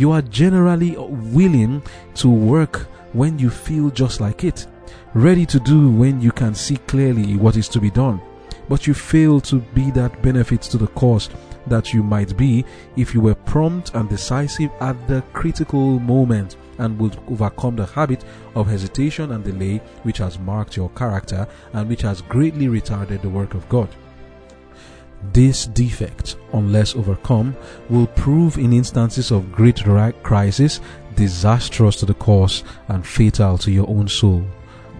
You 0.00 0.12
are 0.12 0.22
generally 0.22 0.96
willing 0.96 1.82
to 2.14 2.30
work 2.30 2.86
when 3.12 3.38
you 3.38 3.50
feel 3.50 3.90
just 3.90 4.18
like 4.18 4.44
it, 4.44 4.66
ready 5.12 5.44
to 5.44 5.60
do 5.60 5.90
when 5.90 6.22
you 6.22 6.32
can 6.32 6.54
see 6.54 6.78
clearly 6.78 7.36
what 7.36 7.58
is 7.58 7.68
to 7.68 7.80
be 7.80 7.90
done, 7.90 8.18
but 8.66 8.86
you 8.86 8.94
fail 8.94 9.42
to 9.42 9.56
be 9.74 9.90
that 9.90 10.22
benefit 10.22 10.62
to 10.62 10.78
the 10.78 10.86
cause. 10.86 11.28
that 11.66 11.92
you 11.92 12.02
might 12.02 12.34
be 12.38 12.64
if 12.96 13.12
you 13.14 13.20
were 13.20 13.34
prompt 13.34 13.94
and 13.94 14.08
decisive 14.08 14.70
at 14.80 14.96
the 15.06 15.22
critical 15.34 16.00
moment 16.00 16.56
and 16.78 16.98
would 16.98 17.18
overcome 17.28 17.76
the 17.76 17.84
habit 17.84 18.24
of 18.54 18.66
hesitation 18.66 19.32
and 19.32 19.44
delay 19.44 19.76
which 20.04 20.16
has 20.16 20.38
marked 20.38 20.78
your 20.78 20.88
character 20.96 21.46
and 21.74 21.86
which 21.90 22.00
has 22.00 22.22
greatly 22.22 22.68
retarded 22.68 23.20
the 23.20 23.28
work 23.28 23.52
of 23.52 23.68
God. 23.68 23.90
This 25.32 25.66
defect, 25.66 26.36
unless 26.52 26.96
overcome, 26.96 27.54
will 27.88 28.06
prove 28.06 28.58
in 28.58 28.72
instances 28.72 29.30
of 29.30 29.52
great 29.52 29.82
crisis 30.22 30.80
disastrous 31.14 31.96
to 31.96 32.06
the 32.06 32.14
cause 32.14 32.64
and 32.88 33.06
fatal 33.06 33.58
to 33.58 33.70
your 33.70 33.88
own 33.88 34.08
soul. 34.08 34.44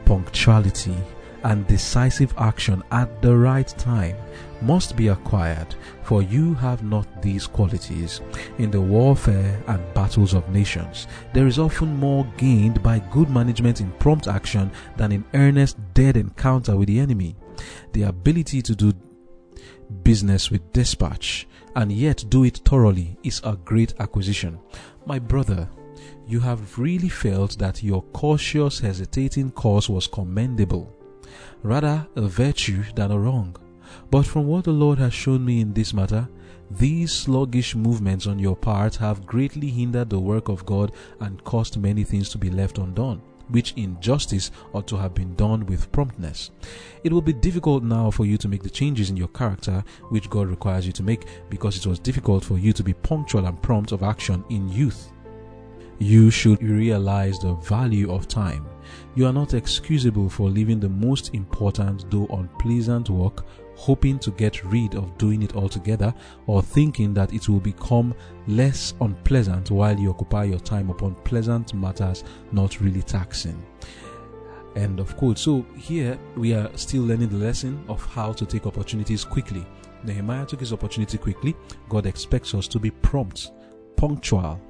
Punctuality 0.05 0.97
and 1.45 1.67
decisive 1.67 2.35
action 2.37 2.83
at 2.91 3.23
the 3.23 3.35
right 3.35 3.69
time 3.79 4.17
must 4.61 4.95
be 4.95 5.09
acquired, 5.09 5.75
for 6.03 6.21
you 6.21 6.53
have 6.55 6.83
not 6.83 7.23
these 7.23 7.47
qualities. 7.47 8.21
In 8.59 8.71
the 8.71 8.81
warfare 8.81 9.59
and 9.69 9.95
battles 9.95 10.35
of 10.35 10.49
nations, 10.51 11.07
there 11.33 11.47
is 11.47 11.59
often 11.59 11.97
more 11.97 12.27
gained 12.37 12.83
by 12.83 12.99
good 13.11 13.31
management 13.31 13.81
in 13.81 13.91
prompt 13.93 14.29
action 14.29 14.71
than 14.99 15.13
in 15.13 15.25
earnest, 15.33 15.79
dead 15.95 16.19
encounter 16.19 16.77
with 16.77 16.89
the 16.89 17.01
enemy. 17.01 17.37
The 17.93 18.03
ability 18.03 18.61
to 18.63 18.75
do 18.75 18.93
business 20.03 20.51
with 20.51 20.73
dispatch 20.73 21.47
and 21.77 21.93
yet 21.93 22.25
do 22.29 22.45
it 22.45 22.59
thoroughly 22.65 23.17
is 23.23 23.41
a 23.45 23.57
great 23.57 23.95
acquisition. 24.01 24.59
My 25.07 25.19
brother, 25.19 25.69
you 26.27 26.41
have 26.41 26.79
really 26.79 27.09
felt 27.09 27.59
that 27.59 27.83
your 27.83 28.03
cautious, 28.13 28.81
hesitating 28.81 29.51
course 29.53 29.89
was 29.89 30.07
commendable, 30.07 30.95
rather 31.63 32.07
a 32.17 32.23
virtue 32.23 32.83
than 32.95 33.11
a 33.11 33.19
wrong. 33.19 33.57
But 34.11 34.27
from 34.27 34.47
what 34.47 34.65
the 34.65 34.73
Lord 34.73 34.99
has 34.99 35.13
shown 35.13 35.45
me 35.45 35.61
in 35.61 35.73
this 35.73 35.93
matter, 35.93 36.29
these 36.71 37.13
sluggish 37.13 37.75
movements 37.75 38.27
on 38.29 38.39
your 38.39 38.55
part 38.57 38.95
have 38.97 39.27
greatly 39.27 39.69
hindered 39.69 40.11
the 40.11 40.21
work 40.21 40.49
of 40.49 40.65
God 40.65 40.93
and 41.19 41.43
caused 41.43 41.77
many 41.77 42.05
things 42.05 42.29
to 42.31 42.39
be 42.39 42.51
left 42.51 42.79
undone, 42.79 43.21
which 43.51 43.75
in 43.77 44.01
justice 44.01 44.51
ought 44.73 44.87
to 44.89 44.97
have 44.97 45.15
been 45.15 45.35
done 45.35 45.67
with 45.67 45.91
promptness. 45.93 46.51
It 47.05 47.13
will 47.13 47.23
be 47.23 47.33
difficult 47.33 47.83
now 47.83 48.11
for 48.11 48.25
you 48.25 48.37
to 48.39 48.49
make 48.49 48.63
the 48.63 48.71
changes 48.71 49.11
in 49.11 49.17
your 49.17 49.29
character 49.29 49.85
which 50.09 50.31
God 50.31 50.49
requires 50.49 50.87
you 50.87 50.93
to 50.93 51.03
make 51.03 51.27
because 51.49 51.77
it 51.77 51.87
was 51.87 51.99
difficult 51.99 52.45
for 52.45 52.59
you 52.59 52.73
to 52.73 52.83
be 52.83 52.95
punctual 52.95 53.47
and 53.47 53.61
prompt 53.63 53.93
of 53.93 54.03
action 54.03 54.45
in 54.51 54.69
youth. 54.69 55.13
You 55.99 56.31
should 56.31 56.63
realize 56.63 57.39
the 57.39 57.55
value 57.55 58.11
of 58.11 58.27
time. 58.27 58.67
You 59.15 59.27
are 59.27 59.33
not 59.33 59.53
excusable 59.53 60.31
for 60.31 60.49
leaving 60.49 60.81
the 60.81 60.89
most 60.89 61.35
important, 61.35 62.11
though 62.11 62.27
unpleasant 62.33 63.11
work 63.11 63.45
hoping 63.81 64.19
to 64.19 64.31
get 64.33 64.63
rid 64.63 64.95
of 64.95 65.17
doing 65.17 65.43
it 65.43 65.57
altogether 65.57 66.13
or 66.47 66.63
thinking 66.63 67.15
that 67.15 67.33
it 67.33 67.49
will 67.49 67.61
become 67.61 68.15
less 68.47 68.93
unpleasant 69.01 69.71
while 69.71 69.99
you 69.99 70.11
occupy 70.11 70.45
your 70.45 70.59
time 70.61 70.91
upon 70.91 71.15
pleasant 71.25 71.73
matters 71.73 72.23
not 72.53 72.79
really 72.83 73.01
taxing. 73.01 73.65
End 74.77 75.01
of 75.01 75.17
quote. 75.17 75.39
So 75.39 75.65
here 75.79 76.19
we 76.37 76.53
are 76.53 76.71
still 76.77 77.05
learning 77.05 77.31
the 77.31 77.39
lesson 77.39 77.83
of 77.89 78.05
how 78.05 78.35
to 78.35 78.45
take 78.45 78.67
opportunities 78.67 79.25
quickly. 79.25 79.65
Nehemiah 80.05 80.45
took 80.45 80.61
his 80.61 80.75
opportunity 80.75 81.17
quickly. 81.17 81.57
God 81.89 82.05
expects 82.05 82.55
us 82.55 82.69
to 82.69 82.79
be 82.79 82.91
prompt, 82.91 83.51
punctual, 83.97 84.61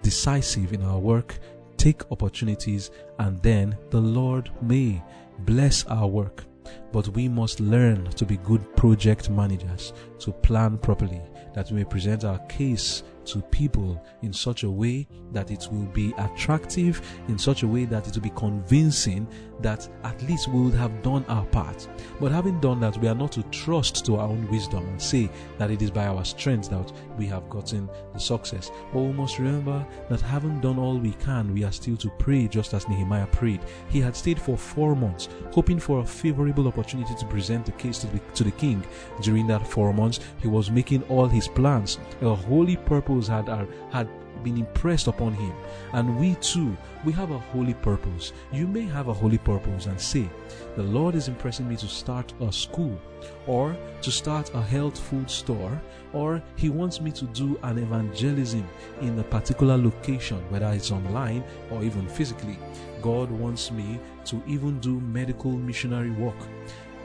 decisive 0.00 0.72
in 0.72 0.82
our 0.82 0.98
work, 0.98 1.38
take 1.76 2.10
opportunities, 2.10 2.90
and 3.18 3.40
then 3.42 3.76
the 3.90 4.00
Lord 4.00 4.50
may 4.62 5.02
bless 5.40 5.84
our 5.84 6.06
work 6.06 6.44
but 6.92 7.08
we 7.08 7.28
must 7.28 7.60
learn 7.60 8.04
to 8.12 8.24
be 8.24 8.36
good 8.38 8.76
project 8.76 9.30
managers, 9.30 9.92
to 10.20 10.32
plan 10.32 10.78
properly, 10.78 11.20
that 11.54 11.70
we 11.70 11.78
may 11.78 11.84
present 11.84 12.24
our 12.24 12.38
case 12.46 13.02
to 13.24 13.40
people 13.42 14.04
in 14.22 14.32
such 14.32 14.64
a 14.64 14.70
way 14.70 15.06
that 15.32 15.50
it 15.50 15.66
will 15.70 15.86
be 15.86 16.12
attractive, 16.18 17.00
in 17.28 17.38
such 17.38 17.62
a 17.62 17.66
way 17.66 17.84
that 17.84 18.06
it 18.06 18.14
will 18.14 18.22
be 18.22 18.30
convincing 18.30 19.26
that 19.64 19.88
at 20.04 20.22
least 20.22 20.48
we 20.48 20.60
would 20.60 20.74
have 20.74 21.02
done 21.02 21.24
our 21.26 21.44
part. 21.46 21.88
But 22.20 22.30
having 22.30 22.60
done 22.60 22.80
that, 22.80 22.98
we 22.98 23.08
are 23.08 23.14
not 23.14 23.32
to 23.32 23.42
trust 23.44 24.04
to 24.06 24.16
our 24.16 24.28
own 24.28 24.46
wisdom 24.50 24.86
and 24.86 25.00
say 25.00 25.30
that 25.58 25.70
it 25.70 25.82
is 25.82 25.90
by 25.90 26.06
our 26.06 26.24
strength 26.24 26.70
that 26.70 26.92
we 27.18 27.26
have 27.26 27.48
gotten 27.48 27.88
the 28.12 28.20
success. 28.20 28.70
But 28.92 29.00
we 29.00 29.12
must 29.12 29.38
remember 29.38 29.84
that 30.10 30.20
having 30.20 30.60
done 30.60 30.78
all 30.78 30.98
we 30.98 31.12
can, 31.14 31.52
we 31.52 31.64
are 31.64 31.72
still 31.72 31.96
to 31.96 32.10
pray 32.10 32.46
just 32.46 32.74
as 32.74 32.88
Nehemiah 32.88 33.26
prayed. 33.28 33.60
He 33.88 34.00
had 34.00 34.14
stayed 34.14 34.38
for 34.38 34.56
four 34.56 34.94
months, 34.94 35.28
hoping 35.50 35.80
for 35.80 36.00
a 36.00 36.06
favorable 36.06 36.68
opportunity 36.68 37.14
to 37.14 37.26
present 37.26 37.66
the 37.66 37.72
case 37.72 37.98
to 38.00 38.06
the, 38.08 38.18
to 38.34 38.44
the 38.44 38.50
king. 38.52 38.84
During 39.22 39.46
that 39.46 39.66
four 39.66 39.94
months, 39.94 40.20
he 40.42 40.48
was 40.48 40.70
making 40.70 41.02
all 41.04 41.26
his 41.26 41.48
plans. 41.48 41.98
A 42.20 42.34
holy 42.34 42.76
purpose 42.76 43.26
had, 43.28 43.48
had 43.90 44.08
been 44.44 44.58
impressed 44.58 45.08
upon 45.08 45.32
him. 45.32 45.52
And 45.92 46.18
we 46.18 46.34
too, 46.36 46.76
we 47.04 47.12
have 47.12 47.30
a 47.30 47.38
holy 47.38 47.74
purpose. 47.74 48.32
You 48.52 48.66
may 48.66 48.82
have 48.82 49.08
a 49.08 49.14
holy 49.14 49.38
purpose 49.38 49.86
and 49.86 50.00
say, 50.00 50.28
The 50.76 50.82
Lord 50.82 51.14
is 51.14 51.28
impressing 51.28 51.68
me 51.68 51.76
to 51.76 51.86
start 51.86 52.32
a 52.40 52.52
school, 52.52 53.00
or 53.46 53.76
to 54.02 54.10
start 54.12 54.54
a 54.54 54.62
health 54.62 54.98
food 54.98 55.30
store, 55.30 55.80
or 56.12 56.42
He 56.56 56.68
wants 56.68 57.00
me 57.00 57.10
to 57.12 57.24
do 57.26 57.58
an 57.62 57.78
evangelism 57.78 58.66
in 59.00 59.18
a 59.18 59.24
particular 59.24 59.76
location, 59.76 60.38
whether 60.50 60.70
it's 60.72 60.92
online 60.92 61.42
or 61.70 61.82
even 61.82 62.08
physically. 62.08 62.58
God 63.02 63.30
wants 63.30 63.70
me 63.70 63.98
to 64.26 64.42
even 64.46 64.78
do 64.80 65.00
medical 65.00 65.52
missionary 65.52 66.10
work. 66.10 66.36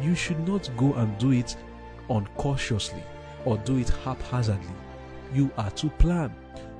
You 0.02 0.15
should 0.15 0.47
not 0.47 0.69
go 0.78 0.93
and 0.93 1.17
do 1.17 1.32
it 1.32 1.58
uncautiously 2.10 3.04
or 3.45 3.58
do 3.60 3.78
it 3.78 3.89
haphazardly. 3.89 4.75
You 5.34 5.52
are 5.58 5.71
to 5.71 5.89
plan 5.91 6.34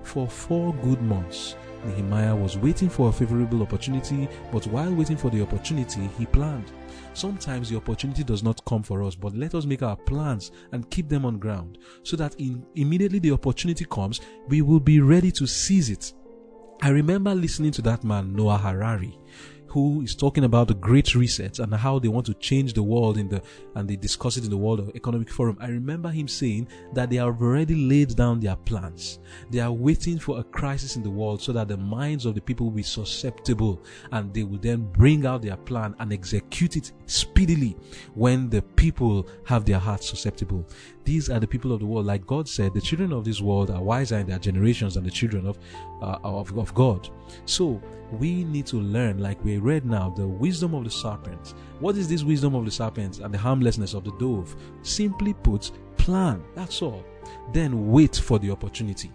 for 0.10 0.28
four 0.28 0.74
good 0.76 1.02
months. 1.02 1.56
Nehemiah 1.86 2.36
was 2.36 2.58
waiting 2.58 2.90
for 2.90 3.10
a 3.10 3.12
favorable 3.12 3.62
opportunity, 3.62 4.28
but 4.52 4.66
while 4.68 4.94
waiting 4.94 5.16
for 5.16 5.30
the 5.30 5.42
opportunity, 5.42 6.10
he 6.18 6.26
planned. 6.26 6.72
Sometimes 7.14 7.70
the 7.70 7.78
opportunity 7.78 8.24
does 8.24 8.44
not 8.44 8.64
come 8.66 8.84
for 8.84 9.04
us, 9.04 9.16
but 9.16 9.36
let 9.36 9.56
us 9.56 9.66
make 9.66 9.84
our 9.84 9.96
plans 9.96 10.52
and 10.72 10.90
keep 10.90 11.08
them 11.08 11.26
on 11.26 11.40
ground 11.40 11.78
so 12.04 12.18
that 12.18 12.36
in, 12.36 12.66
immediately 12.76 13.20
the 13.20 13.32
opportunity 13.32 13.86
comes, 13.86 14.20
we 14.48 14.62
will 14.62 14.80
be 14.80 15.00
ready 15.00 15.32
to 15.32 15.48
seize 15.48 15.90
it. 15.90 16.14
I 16.82 16.90
remember 16.90 17.34
listening 17.36 17.72
to 17.74 17.82
that 17.84 18.04
man, 18.04 18.34
Noah 18.34 18.58
Harari 18.58 19.18
who 19.70 20.02
is 20.02 20.16
talking 20.16 20.44
about 20.44 20.68
the 20.68 20.74
great 20.74 21.16
reset 21.16 21.60
and 21.60 21.74
how 21.74 22.00
they 22.00 22.08
want 22.08 22.26
to 22.26 22.34
change 22.36 22.74
the 22.74 22.84
world 22.84 23.18
in 23.18 23.30
the 23.30 23.42
and 23.76 23.88
they 23.88 23.96
discuss 23.96 24.38
it 24.38 24.44
in 24.44 24.50
the 24.50 24.58
World 24.58 24.92
Economic 24.96 25.30
Forum. 25.30 25.58
I 25.60 25.68
remember 25.68 26.10
him 26.10 26.28
saying 26.28 26.68
that 26.94 27.10
they 27.10 27.18
have 27.18 27.28
already 27.28 27.76
laid 27.76 28.16
down 28.16 28.40
their 28.40 28.56
plans. 28.56 29.20
They 29.52 29.60
are 29.60 29.72
waiting 29.72 30.20
for 30.20 30.40
a 30.40 30.44
crisis 30.44 30.96
in 30.96 31.04
the 31.04 31.10
world 31.10 31.42
so 31.42 31.54
that 31.54 31.68
the 31.68 31.78
minds 31.78 32.26
of 32.26 32.36
the 32.36 32.42
people 32.42 32.68
will 32.68 32.74
be 32.74 32.84
susceptible 32.84 33.84
and 34.12 34.34
they 34.34 34.44
will 34.44 34.58
then 34.58 34.90
bring 34.92 35.26
out 35.26 35.42
their 35.42 35.58
plan 35.58 35.96
and 36.00 36.12
execute 36.12 36.76
it 36.76 36.92
speedily 37.06 37.78
when 38.16 38.50
the 38.50 38.62
people 38.62 39.28
have 39.46 39.66
their 39.66 39.80
hearts 39.80 40.10
susceptible. 40.10 40.66
These 41.10 41.32
are 41.32 41.40
the 41.40 41.48
people 41.48 41.72
of 41.72 41.80
the 41.80 41.88
world. 41.88 42.06
Like 42.06 42.28
God 42.28 42.48
said, 42.48 42.72
the 42.76 42.80
children 42.80 43.12
of 43.12 43.26
this 43.26 43.42
world 43.42 43.72
are 43.72 43.82
wiser 43.82 44.20
in 44.20 44.28
their 44.28 44.38
generations 44.38 44.94
than 44.94 45.04
the 45.04 45.10
children 45.10 45.48
of, 45.48 45.58
uh, 46.04 46.20
of, 46.24 46.56
of 46.56 46.72
God. 46.76 47.10
So 47.46 47.82
we 48.12 48.44
need 48.44 48.68
to 48.68 48.76
learn, 48.76 49.18
like 49.18 49.44
we 49.44 49.58
read 49.58 49.88
now, 49.88 50.12
the 50.16 50.28
wisdom 50.28 50.76
of 50.76 50.84
the 50.84 50.92
serpent. 50.92 51.56
What 51.80 51.98
is 51.98 52.08
this 52.08 52.24
wisdom 52.24 52.54
of 52.54 52.64
the 52.64 52.70
serpent 52.70 53.22
and 53.22 53.34
the 53.34 53.40
harmlessness 53.40 53.96
of 53.96 54.04
the 54.04 54.12
dove? 54.20 54.56
Simply 54.84 55.34
put, 55.34 55.72
plan. 55.98 56.44
That's 56.54 56.84
all. 56.84 57.04
Then 57.54 57.90
wait 57.90 58.16
for 58.16 58.38
the 58.38 58.52
opportunity. 58.52 59.12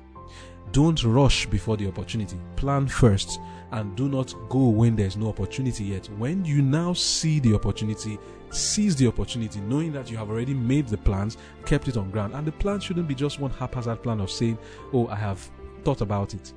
Don't 0.72 1.04
rush 1.04 1.46
before 1.46 1.76
the 1.76 1.86
opportunity. 1.86 2.40
Plan 2.56 2.88
first 2.88 3.38
and 3.70 3.94
do 3.94 4.08
not 4.08 4.34
go 4.48 4.68
when 4.68 4.96
there's 4.96 5.16
no 5.16 5.28
opportunity 5.28 5.84
yet. 5.84 6.08
When 6.18 6.44
you 6.44 6.60
now 6.60 6.92
see 6.92 7.38
the 7.38 7.54
opportunity, 7.54 8.18
seize 8.54 8.96
the 8.96 9.06
opportunity, 9.06 9.60
knowing 9.60 9.92
that 9.92 10.10
you 10.10 10.16
have 10.16 10.30
already 10.30 10.54
made 10.54 10.88
the 10.88 10.98
plans, 10.98 11.36
kept 11.66 11.88
it 11.88 11.96
on 11.96 12.10
ground. 12.10 12.34
And 12.34 12.46
the 12.46 12.52
plan 12.52 12.80
shouldn't 12.80 13.08
be 13.08 13.14
just 13.14 13.40
one 13.40 13.50
haphazard 13.50 14.02
plan 14.02 14.20
of 14.20 14.30
saying, 14.30 14.58
Oh, 14.92 15.08
I 15.08 15.16
have 15.16 15.50
thought 15.84 16.00
about 16.00 16.34
it. 16.34 16.52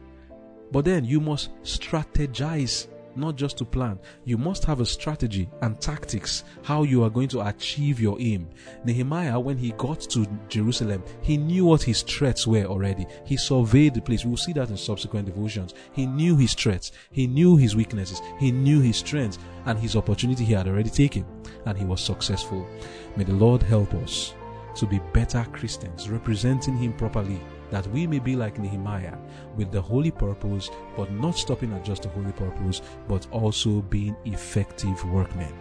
But 0.72 0.86
then 0.86 1.06
you 1.06 1.20
must 1.20 1.52
strategize, 1.64 2.88
not 3.16 3.36
just 3.36 3.58
to 3.58 3.66
plan. 3.66 4.00
You 4.26 4.38
must 4.38 4.66
have 4.66 4.82
a 4.82 4.86
strategy 4.86 5.50
and 5.62 5.80
tactics 5.80 6.44
how 6.62 6.84
you 6.84 7.04
are 7.04 7.10
going 7.10 7.30
to 7.30 7.48
achieve 7.48 8.00
your 8.00 8.18
aim. 8.20 8.50
Nehemiah, 8.84 9.40
when 9.40 9.58
he 9.58 9.72
got 9.72 10.02
to 10.02 10.28
Jerusalem, 10.50 11.04
he 11.22 11.38
knew 11.38 11.66
what 11.66 11.84
his 11.84 12.02
threats 12.04 12.46
were 12.46 12.66
already. 12.66 13.08
He 13.26 13.38
surveyed 13.38 13.94
the 13.94 14.02
place. 14.02 14.26
We'll 14.26 14.38
see 14.38 14.54
that 14.54 14.70
in 14.70 14.78
subsequent 14.78 15.26
devotions. 15.26 15.74
He 15.94 16.06
knew 16.06 16.36
his 16.36 16.54
threats, 16.54 16.92
he 17.12 17.28
knew 17.28 17.56
his 17.56 17.76
weaknesses, 17.76 18.22
he 18.40 18.52
knew 18.52 18.82
his 18.82 18.98
strengths, 18.98 19.40
and 19.66 19.80
his 19.80 19.96
opportunity 19.96 20.46
he 20.46 20.54
had 20.54 20.68
already 20.68 20.90
taken, 20.90 21.26
and 21.68 21.78
he 21.78 21.86
was 21.86 22.02
successful. 22.02 22.68
May 23.16 23.26
the 23.26 23.34
Lord 23.34 23.62
help 23.62 23.94
us 23.96 24.34
to 24.76 24.86
be 24.86 25.00
better 25.14 25.46
Christians, 25.52 26.10
representing 26.10 26.78
him 26.78 26.94
properly 26.94 27.42
that 27.72 27.88
we 27.88 28.08
may 28.08 28.20
be 28.20 28.36
like 28.36 28.58
Nehemiah 28.58 29.18
with 29.56 29.72
the 29.72 29.82
holy 29.82 30.12
purpose, 30.12 30.70
but 30.96 31.12
not 31.12 31.36
stopping 31.36 31.74
at 31.74 31.84
just 31.84 32.04
the 32.04 32.10
holy 32.10 32.32
purpose, 32.32 32.82
but 33.08 33.28
also 33.32 33.82
being 33.82 34.16
effective 34.26 35.04
workmen. 35.06 35.54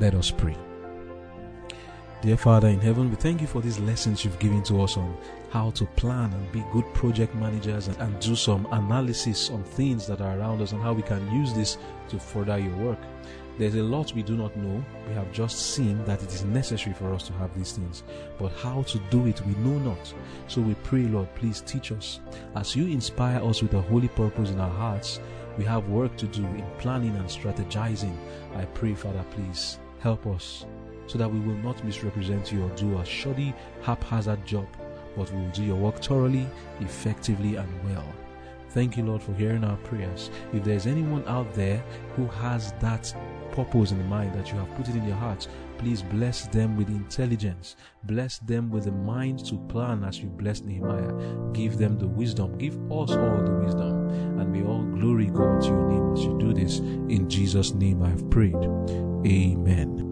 Let 0.00 0.14
us 0.14 0.30
pray. 0.30 0.56
Dear 2.22 2.38
Father 2.38 2.68
in 2.68 2.80
heaven, 2.80 3.10
we 3.10 3.16
thank 3.16 3.42
you 3.42 3.46
for 3.46 3.60
these 3.60 3.78
lessons 3.78 4.24
you've 4.24 4.38
given 4.38 4.62
to 4.62 4.80
us 4.80 4.96
on 4.96 5.14
how 5.50 5.70
to 5.72 5.84
plan 5.84 6.32
and 6.32 6.52
be 6.52 6.64
good 6.72 6.86
project 6.94 7.34
managers 7.34 7.86
and, 7.88 7.96
and, 7.98 8.18
do 8.18 8.34
some 8.34 8.66
analysis 8.72 9.50
on 9.50 9.62
things 9.62 10.06
that 10.06 10.22
are 10.22 10.38
around 10.38 10.62
us 10.62 10.72
and 10.72 10.82
how 10.82 10.94
we 10.94 11.02
can 11.02 11.30
use 11.30 11.52
this 11.52 11.76
to 12.08 12.18
further 12.18 12.58
your 12.58 12.74
work. 12.76 12.98
There's 13.56 13.76
a 13.76 13.82
lot 13.82 14.12
we 14.14 14.24
do 14.24 14.36
not 14.36 14.56
know. 14.56 14.84
We 15.08 15.14
have 15.14 15.30
just 15.32 15.74
seen 15.74 16.04
that 16.06 16.22
it 16.22 16.34
is 16.34 16.44
necessary 16.44 16.92
for 16.94 17.14
us 17.14 17.26
to 17.28 17.32
have 17.34 17.56
these 17.56 17.72
things. 17.72 18.02
But 18.36 18.52
how 18.52 18.82
to 18.82 18.98
do 19.10 19.26
it, 19.26 19.40
we 19.46 19.54
know 19.56 19.78
not. 19.78 20.12
So 20.48 20.60
we 20.60 20.74
pray, 20.82 21.02
Lord, 21.02 21.32
please 21.36 21.60
teach 21.60 21.92
us. 21.92 22.18
As 22.56 22.74
you 22.74 22.86
inspire 22.88 23.40
us 23.44 23.62
with 23.62 23.74
a 23.74 23.80
holy 23.80 24.08
purpose 24.08 24.50
in 24.50 24.58
our 24.58 24.70
hearts, 24.70 25.20
we 25.56 25.64
have 25.64 25.88
work 25.88 26.16
to 26.16 26.26
do 26.26 26.44
in 26.44 26.66
planning 26.78 27.14
and 27.14 27.26
strategizing. 27.26 28.16
I 28.56 28.64
pray, 28.64 28.94
Father, 28.94 29.24
please 29.30 29.78
help 30.00 30.26
us 30.26 30.66
so 31.06 31.16
that 31.18 31.30
we 31.30 31.38
will 31.38 31.56
not 31.56 31.84
misrepresent 31.84 32.50
you 32.50 32.64
or 32.64 32.70
do 32.70 32.98
a 32.98 33.04
shoddy, 33.04 33.54
haphazard 33.82 34.44
job, 34.44 34.66
but 35.16 35.30
we 35.30 35.40
will 35.40 35.50
do 35.50 35.62
your 35.62 35.76
work 35.76 36.02
thoroughly, 36.02 36.48
effectively, 36.80 37.54
and 37.54 37.84
well. 37.84 38.06
Thank 38.70 38.96
you, 38.96 39.04
Lord, 39.04 39.22
for 39.22 39.32
hearing 39.34 39.62
our 39.62 39.76
prayers. 39.78 40.30
If 40.52 40.64
there's 40.64 40.88
anyone 40.88 41.22
out 41.28 41.54
there 41.54 41.78
who 42.16 42.26
has 42.26 42.72
that 42.80 43.14
purpose 43.54 43.92
in 43.92 44.06
mind 44.08 44.34
that 44.34 44.50
you 44.50 44.58
have 44.58 44.74
put 44.76 44.88
it 44.88 44.96
in 44.96 45.06
your 45.06 45.16
heart, 45.16 45.46
please 45.78 46.02
bless 46.02 46.46
them 46.48 46.76
with 46.76 46.88
intelligence. 46.88 47.76
Bless 48.04 48.38
them 48.38 48.70
with 48.70 48.84
the 48.84 48.92
mind 48.92 49.44
to 49.46 49.56
plan 49.68 50.04
as 50.04 50.18
you 50.18 50.28
blessed 50.28 50.64
Nehemiah. 50.64 51.52
Give 51.52 51.78
them 51.78 51.98
the 51.98 52.08
wisdom. 52.08 52.58
Give 52.58 52.74
us 52.90 53.10
all 53.10 53.42
the 53.42 53.60
wisdom. 53.64 54.10
And 54.40 54.52
may 54.52 54.62
all 54.62 54.82
glory 54.82 55.26
go 55.26 55.44
unto 55.44 55.68
your 55.68 55.88
name 55.88 56.12
as 56.12 56.24
you 56.24 56.38
do 56.38 56.52
this. 56.52 56.78
In 56.78 57.28
Jesus' 57.28 57.72
name 57.72 58.02
I 58.02 58.10
have 58.10 58.28
prayed. 58.30 58.54
Amen. 59.26 60.03